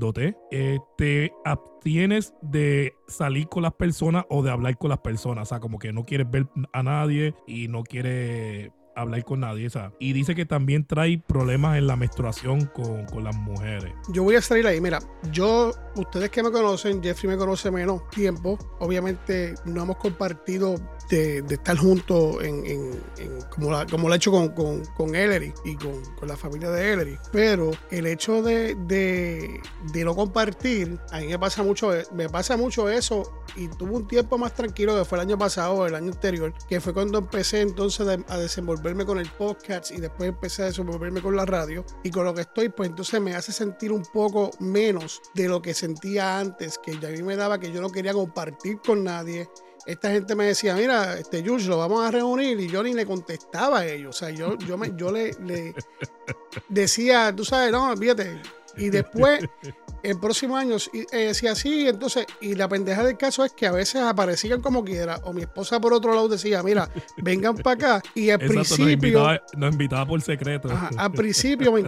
concentrándote, 0.00 0.36
eh, 0.50 0.78
te 0.96 1.32
abstienes 1.44 2.34
de 2.42 2.94
salir 3.06 3.48
con 3.48 3.62
las 3.62 3.74
personas 3.74 4.24
o 4.28 4.42
de 4.42 4.50
hablar 4.50 4.76
con 4.78 4.90
las 4.90 5.00
personas, 5.00 5.42
o 5.42 5.48
sea, 5.48 5.60
como 5.60 5.78
que 5.78 5.92
no 5.92 6.04
quieres 6.04 6.30
ver 6.30 6.46
a 6.72 6.82
nadie 6.82 7.34
y 7.46 7.68
no 7.68 7.82
quieres 7.82 8.70
hablar 8.94 9.24
con 9.24 9.40
nadie, 9.40 9.70
sea, 9.70 9.92
y 9.98 10.12
dice 10.12 10.34
que 10.34 10.44
también 10.46 10.86
trae 10.86 11.22
problemas 11.26 11.78
en 11.78 11.86
la 11.86 11.96
menstruación 11.96 12.66
con, 12.66 13.04
con 13.06 13.24
las 13.24 13.36
mujeres. 13.36 13.92
Yo 14.12 14.22
voy 14.24 14.36
a 14.36 14.42
salir 14.42 14.66
ahí. 14.66 14.80
Mira, 14.80 14.98
yo, 15.32 15.72
ustedes 15.96 16.30
que 16.30 16.42
me 16.42 16.50
conocen, 16.50 17.02
Jeffrey 17.02 17.30
me 17.32 17.36
conoce 17.38 17.70
menos 17.70 18.08
tiempo. 18.10 18.58
Obviamente 18.80 19.54
no 19.64 19.82
hemos 19.82 19.96
compartido 19.96 20.74
de, 21.08 21.38
estar 21.48 21.76
juntos 21.76 22.42
en, 22.42 22.64
en- 22.66 22.90
como, 23.50 23.70
la- 23.72 23.86
como 23.86 24.08
lo 24.08 24.14
he 24.14 24.16
hecho 24.16 24.30
con, 24.30 24.48
con, 24.50 24.84
con 24.96 25.14
Ellery 25.14 25.52
y 25.64 25.74
con, 25.76 25.92
con 26.18 26.28
la 26.28 26.36
familia 26.36 26.70
de 26.70 26.92
Ellery. 26.92 27.18
Pero 27.32 27.70
el 27.90 28.06
hecho 28.06 28.42
de, 28.42 28.74
de, 28.86 29.60
de 29.92 30.04
no 30.04 30.14
compartir, 30.14 30.98
a 31.10 31.18
mí 31.20 31.26
me 31.28 31.38
pasa 31.38 31.62
mucho, 31.62 31.90
me 32.14 32.28
pasa 32.28 32.56
mucho 32.56 32.88
eso. 32.88 33.44
Y 33.56 33.66
tuve 33.68 33.90
un 33.96 34.06
tiempo 34.06 34.38
más 34.38 34.54
tranquilo 34.54 34.96
que 34.96 35.04
fue 35.04 35.18
el 35.18 35.22
año 35.22 35.36
pasado 35.36 35.74
o 35.74 35.86
el 35.86 35.94
año 35.96 36.12
anterior, 36.12 36.54
que 36.68 36.80
fue 36.80 36.92
cuando 36.94 37.18
empecé 37.18 37.60
entonces 37.62 38.06
a 38.28 38.36
desenvolverme 38.80 39.04
con 39.04 39.18
el 39.18 39.30
podcast 39.32 39.90
y 39.90 40.00
después 40.00 40.30
empecé 40.30 40.62
a 40.62 40.66
desenvolverme 40.66 41.20
con 41.20 41.36
la 41.36 41.44
radio. 41.44 41.84
Y 42.02 42.10
con 42.10 42.24
lo 42.24 42.34
que 42.34 42.42
estoy, 42.42 42.70
pues 42.70 42.88
entonces 42.88 43.20
me 43.20 43.34
hace 43.34 43.52
sentir 43.52 43.92
un 43.92 44.02
poco 44.02 44.50
menos 44.58 45.20
de 45.34 45.48
lo 45.48 45.60
que 45.60 45.74
sentía 45.74 46.38
antes, 46.38 46.78
que 46.78 46.98
ya 46.98 47.08
a 47.08 47.12
mí 47.12 47.22
me 47.22 47.36
daba 47.36 47.60
que 47.60 47.70
yo 47.70 47.80
no 47.80 47.90
quería 47.90 48.12
compartir 48.12 48.78
con 48.84 49.04
nadie 49.04 49.48
esta 49.86 50.10
gente 50.10 50.34
me 50.34 50.44
decía, 50.44 50.74
mira, 50.74 51.18
este 51.18 51.42
Jules, 51.42 51.66
lo 51.66 51.78
vamos 51.78 52.04
a 52.04 52.10
reunir 52.10 52.60
y 52.60 52.68
yo 52.68 52.82
ni 52.82 52.92
le 52.92 53.06
contestaba 53.06 53.80
a 53.80 53.86
ellos. 53.86 54.14
O 54.14 54.18
sea, 54.18 54.30
yo, 54.30 54.56
yo, 54.58 54.76
me, 54.76 54.92
yo 54.94 55.10
le, 55.10 55.32
le 55.44 55.74
decía, 56.68 57.34
tú 57.34 57.44
sabes, 57.44 57.72
no, 57.72 57.96
fíjate. 57.96 58.42
Y 58.76 58.90
después 58.90 59.40
el 60.02 60.18
próximo 60.18 60.56
año 60.56 60.76
eh, 60.92 61.26
decía 61.26 61.52
así, 61.52 61.88
entonces, 61.88 62.26
y 62.40 62.54
la 62.54 62.68
pendeja 62.68 63.04
del 63.04 63.16
caso 63.16 63.44
es 63.44 63.52
que 63.52 63.66
a 63.66 63.72
veces 63.72 64.02
aparecían 64.02 64.60
como 64.60 64.84
quiera, 64.84 65.20
o 65.24 65.32
mi 65.32 65.42
esposa 65.42 65.80
por 65.80 65.92
otro 65.92 66.14
lado 66.14 66.28
decía, 66.28 66.62
mira, 66.62 66.88
vengan 67.18 67.56
para 67.56 67.74
acá, 67.74 68.02
y 68.14 68.30
al 68.30 68.38
principio... 68.38 69.26
Nos 69.56 69.72
invitaba, 69.72 70.06
por 70.06 70.22
secreto. 70.22 70.68
al 70.96 71.12
principio 71.12 71.72
me, 71.72 71.82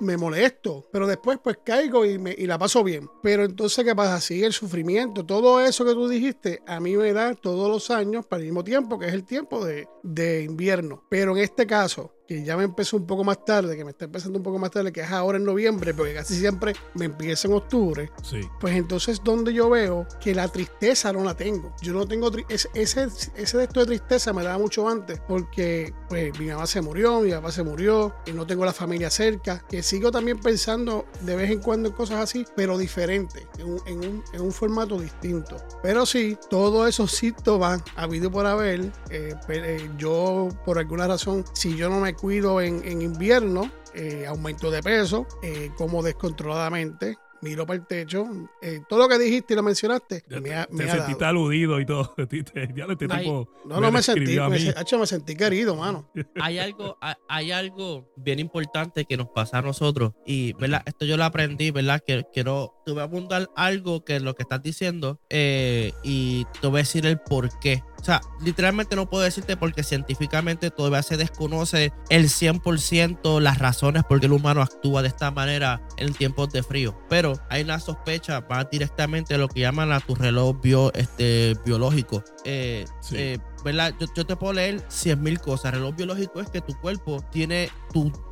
me, 0.00 0.16
molesto, 0.16 0.88
pero 0.92 1.06
después 1.06 1.38
pues 1.42 1.58
caigo 1.64 2.04
y, 2.04 2.18
me, 2.18 2.34
y 2.36 2.46
la 2.46 2.58
paso 2.58 2.84
bien. 2.84 3.08
Pero 3.22 3.44
entonces, 3.44 3.84
¿qué 3.84 3.94
pasa? 3.94 4.20
Sigue 4.20 4.46
el 4.46 4.52
sufrimiento, 4.52 5.24
todo 5.24 5.60
eso 5.60 5.84
que 5.84 5.92
tú 5.92 6.08
dijiste, 6.08 6.62
a 6.66 6.80
mí 6.80 6.96
me 6.96 7.12
da 7.12 7.34
todos 7.34 7.68
los 7.68 7.90
años 7.90 8.26
para 8.26 8.40
el 8.40 8.46
mismo 8.46 8.64
tiempo, 8.64 8.98
que 8.98 9.06
es 9.06 9.12
el 9.12 9.24
tiempo 9.24 9.64
de, 9.64 9.88
de 10.02 10.44
invierno. 10.44 11.04
Pero 11.08 11.36
en 11.36 11.42
este 11.42 11.66
caso, 11.66 12.12
que 12.28 12.44
ya 12.44 12.58
me 12.58 12.64
empezó 12.64 12.98
un 12.98 13.06
poco 13.06 13.24
más 13.24 13.42
tarde, 13.42 13.74
que 13.74 13.84
me 13.84 13.92
está 13.92 14.04
empezando 14.04 14.38
un 14.38 14.42
poco 14.42 14.58
más 14.58 14.70
tarde, 14.70 14.92
que 14.92 15.00
es 15.00 15.10
ahora 15.10 15.38
en 15.38 15.44
noviembre, 15.44 15.94
porque 15.94 16.12
casi 16.12 16.38
siempre 16.38 16.74
me 16.94 17.06
empieza 17.06 17.48
en 17.48 17.54
octubre, 17.54 18.12
sí. 18.22 18.42
pues 18.60 18.76
entonces 18.76 19.22
donde 19.24 19.54
yo 19.54 19.70
veo 19.70 20.06
que 20.20 20.34
la 20.34 20.46
tristeza 20.48 21.10
no 21.10 21.24
la 21.24 21.34
tengo. 21.34 21.74
Yo 21.80 21.94
no 21.94 22.06
tengo, 22.06 22.30
ese, 22.50 22.68
ese, 22.74 23.08
ese 23.34 23.58
de 23.58 23.64
esto 23.64 23.80
de 23.80 23.86
tristeza 23.86 24.34
me 24.34 24.42
daba 24.44 24.58
mucho 24.58 24.86
antes, 24.86 25.20
porque 25.26 25.94
pues 26.10 26.38
mi 26.38 26.48
mamá 26.48 26.66
se 26.66 26.82
murió, 26.82 27.22
mi 27.22 27.30
papá 27.30 27.50
se 27.50 27.62
murió, 27.62 28.14
y 28.26 28.32
no 28.32 28.46
tengo 28.46 28.66
la 28.66 28.74
familia 28.74 29.08
cerca, 29.08 29.64
que 29.66 29.82
sigo 29.82 30.10
también 30.10 30.38
pensando 30.38 31.06
de 31.22 31.34
vez 31.34 31.50
en 31.50 31.60
cuando 31.60 31.88
en 31.88 31.94
cosas 31.94 32.20
así, 32.20 32.44
pero 32.54 32.76
diferente, 32.76 33.46
en 33.56 33.72
un, 33.72 33.80
en 33.86 33.98
un, 34.00 34.24
en 34.34 34.40
un 34.42 34.52
formato 34.52 35.00
distinto. 35.00 35.56
Pero 35.82 36.04
sí, 36.04 36.36
todos 36.50 36.86
esos 36.90 37.10
síntomas 37.10 37.82
habido 37.96 38.30
por 38.30 38.44
haber, 38.44 38.92
eh, 39.08 39.34
eh, 39.48 39.90
yo 39.96 40.50
por 40.66 40.78
alguna 40.78 41.06
razón, 41.06 41.42
si 41.54 41.74
yo 41.74 41.88
no 41.88 42.00
me 42.00 42.17
cuido 42.20 42.60
en, 42.60 42.84
en 42.84 43.02
invierno, 43.02 43.70
eh, 43.94 44.26
aumento 44.26 44.70
de 44.70 44.82
peso, 44.82 45.26
eh, 45.42 45.70
como 45.76 46.02
descontroladamente, 46.02 47.16
miro 47.40 47.66
para 47.66 47.78
el 47.78 47.86
techo. 47.86 48.26
Eh, 48.60 48.80
todo 48.88 49.00
lo 49.00 49.08
que 49.08 49.18
dijiste 49.18 49.54
y 49.54 49.56
lo 49.56 49.62
mencionaste, 49.62 50.24
me, 50.28 50.40
me 50.70 50.84
te 50.84 50.90
sentiste 50.90 51.24
aludido 51.24 51.80
y 51.80 51.86
todo. 51.86 52.14
Este 52.18 52.68
no, 53.06 53.80
no 53.80 53.92
me 53.92 54.02
sentí, 54.02 54.38
me, 54.38 54.48
me, 54.48 55.06
sentí 55.06 55.36
querido, 55.36 55.76
mano. 55.76 56.10
Hay 56.40 56.58
algo, 56.58 56.98
hay 57.28 57.52
algo 57.52 58.12
bien 58.16 58.38
importante 58.38 59.04
que 59.04 59.16
nos 59.16 59.28
pasa 59.28 59.58
a 59.58 59.62
nosotros 59.62 60.12
y, 60.26 60.52
¿verdad? 60.54 60.82
Esto 60.86 61.04
yo 61.04 61.16
lo 61.16 61.24
aprendí, 61.24 61.70
¿verdad? 61.70 62.02
Que 62.04 62.24
quiero, 62.32 62.77
te 62.88 62.92
voy 62.92 63.02
a 63.02 63.04
apuntar 63.04 63.50
algo 63.54 64.02
que 64.02 64.16
es 64.16 64.22
lo 64.22 64.34
que 64.34 64.44
estás 64.44 64.62
diciendo 64.62 65.20
eh, 65.28 65.92
y 66.02 66.46
te 66.62 66.68
voy 66.68 66.78
a 66.78 66.82
decir 66.84 67.04
el 67.04 67.18
por 67.18 67.50
qué. 67.58 67.82
O 68.00 68.04
sea, 68.04 68.22
literalmente 68.40 68.96
no 68.96 69.10
puedo 69.10 69.24
decirte 69.24 69.58
porque 69.58 69.82
científicamente 69.82 70.70
todavía 70.70 71.02
se 71.02 71.18
desconoce 71.18 71.92
el 72.08 72.30
100% 72.30 73.40
las 73.40 73.58
razones 73.58 74.04
por 74.04 74.20
qué 74.20 74.26
el 74.26 74.32
humano 74.32 74.62
actúa 74.62 75.02
de 75.02 75.08
esta 75.08 75.30
manera 75.30 75.82
en 75.98 76.14
tiempos 76.14 76.50
de 76.50 76.62
frío. 76.62 76.98
Pero 77.10 77.34
hay 77.50 77.62
una 77.62 77.78
sospecha 77.78 78.46
más 78.48 78.70
directamente 78.70 79.34
de 79.34 79.38
lo 79.38 79.48
que 79.48 79.60
llaman 79.60 79.92
a 79.92 80.00
tu 80.00 80.14
reloj 80.14 80.58
bio, 80.62 80.90
este, 80.94 81.56
biológico. 81.66 82.24
Eh, 82.46 82.86
eh, 83.12 83.38
¿verdad? 83.64 83.94
Yo, 83.98 84.26
te 84.26 84.36
puedo 84.36 84.52
leer 84.52 84.82
100 84.88 85.22
mil 85.22 85.40
cosas. 85.40 85.66
El 85.66 85.80
reloj 85.80 85.96
biológico 85.96 86.40
es 86.40 86.50
que 86.50 86.60
tu 86.60 86.74
cuerpo 86.80 87.22
tiene 87.30 87.70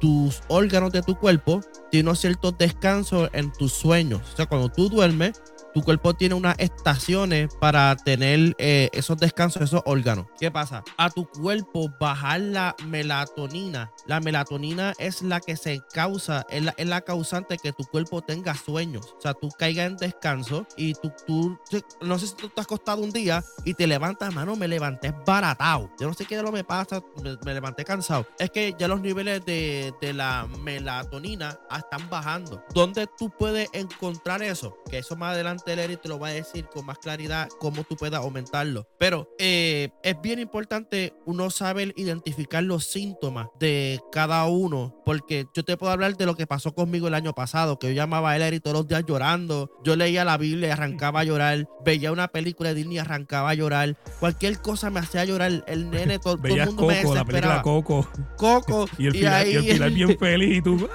tus 0.00 0.42
órganos 0.49 0.92
de 0.92 1.02
tu 1.02 1.16
cuerpo, 1.16 1.61
tiene 1.90 2.09
unos 2.09 2.21
ciertos 2.21 2.56
descansos 2.59 3.28
en 3.33 3.52
tus 3.52 3.73
sueños. 3.73 4.23
O 4.33 4.37
sea, 4.37 4.47
cuando 4.47 4.68
tú 4.68 4.88
duermes, 4.88 5.40
tu 5.76 5.83
cuerpo 5.83 6.14
tiene 6.14 6.35
unas 6.35 6.59
estaciones 6.59 7.54
para 7.61 7.95
tener 7.97 8.56
eh, 8.56 8.88
esos 8.95 9.18
descansos, 9.18 9.61
esos 9.61 9.83
órganos. 9.85 10.25
¿Qué 10.40 10.50
pasa? 10.50 10.83
A 10.97 11.11
tu 11.11 11.28
cuerpo 11.28 11.92
bajar 12.00 12.40
la 12.40 12.75
melatonina. 12.87 13.92
La 14.06 14.21
melatonina 14.21 14.95
es 14.99 15.21
la 15.21 15.38
que 15.38 15.54
se 15.54 15.83
causa, 15.92 16.47
es 16.49 16.64
la, 16.87 17.00
causante 17.02 17.59
que 17.59 17.75
tu 17.75 17.85
cuerpo 17.85 18.23
tenga 18.23 18.54
sueños. 18.54 19.14
O 19.18 19.21
sea, 19.21 19.35
tú 19.35 19.50
caigas 19.50 19.88
en 19.88 19.99
descanso 19.99 20.66
y 20.78 20.95
tú, 20.95 21.12
tú, 21.26 21.59
no 22.00 22.18
sé 22.18 22.28
si 22.28 22.37
tú 22.37 22.49
te 22.49 22.59
has 22.62 22.66
acostado 22.66 23.02
un 23.02 23.11
día 23.11 23.45
y 23.66 23.75
te 23.75 23.87
levantas, 23.87 24.35
mano, 24.35 24.56
me 24.56 24.68
levanté 24.68 25.14
baratado. 25.26 25.90
Yo 26.00 26.09
no 26.09 26.14
sé 26.14 26.25
qué 26.25 26.38
de 26.38 26.42
lo 26.42 26.52
me 26.52 26.64
pasa, 26.64 27.02
me, 27.23 27.52
levanté 27.52 27.85
cansado. 27.85 28.26
Es 28.38 28.49
que 28.49 28.75
ya 28.78 28.88
los 28.88 29.02
niveles 29.02 29.45
de, 29.45 29.92
de 30.00 30.14
la 30.14 30.49
melatonina 30.62 31.61
están 31.71 32.09
bajando. 32.09 32.64
¿Dónde 32.73 33.06
tú 33.18 33.28
puedes 33.28 33.68
encontrar 33.75 34.40
eso? 34.42 34.78
Que 34.90 35.00
eso 35.00 35.16
más 35.16 35.35
adelante 35.35 35.65
y 35.66 35.96
te 35.96 36.08
lo 36.08 36.18
va 36.18 36.28
a 36.28 36.32
decir 36.32 36.66
con 36.66 36.87
más 36.87 36.99
claridad 36.99 37.49
cómo 37.58 37.82
tú 37.82 37.96
puedas 37.96 38.20
aumentarlo. 38.20 38.87
Pero 38.99 39.28
eh, 39.38 39.88
es 40.02 40.20
bien 40.20 40.38
importante 40.38 41.12
uno 41.25 41.50
saber 41.50 41.92
identificar 41.96 42.62
los 42.62 42.87
síntomas 42.87 43.49
de 43.58 44.00
cada 44.12 44.46
uno, 44.46 44.94
porque 45.04 45.46
yo 45.54 45.64
te 45.64 45.76
puedo 45.76 45.92
hablar 45.92 46.16
de 46.16 46.25
lo 46.25 46.37
que 46.37 46.46
pasó 46.46 46.73
conmigo 46.73 47.08
el 47.08 47.14
año 47.14 47.32
pasado, 47.32 47.78
que 47.78 47.88
yo 47.88 47.94
llamaba 47.94 48.30
a 48.30 48.37
y 48.37 48.61
todos 48.61 48.76
los 48.76 48.87
días 48.87 49.02
llorando. 49.06 49.70
Yo 49.82 49.96
leía 49.96 50.25
la 50.25 50.37
Biblia 50.37 50.68
y 50.68 50.70
arrancaba 50.70 51.20
a 51.20 51.25
llorar. 51.25 51.66
Veía 51.85 52.12
una 52.12 52.28
película 52.28 52.68
de 52.68 52.76
Disney 52.76 52.96
y 52.96 52.99
arrancaba 52.99 53.50
a 53.50 53.54
llorar. 53.54 53.96
Cualquier 54.20 54.61
cosa 54.61 54.90
me 54.90 55.00
hacía 55.00 55.25
llorar. 55.25 55.64
El 55.66 55.90
nene, 55.90 56.18
todo, 56.23 56.38
el 56.44 56.66
mundo 56.66 56.82
Coco, 56.82 56.87
me 56.87 56.94
desesperaba. 56.94 57.25
La 57.25 57.25
película 57.25 57.62
Coco. 57.62 58.08
Coco. 58.37 58.88
y, 58.99 59.06
el 59.06 59.12
final, 59.12 59.49
y, 59.49 59.70
el 59.70 59.90
bien 59.90 60.18
feliz 60.18 60.58
y 60.58 60.62
tú. 60.62 60.88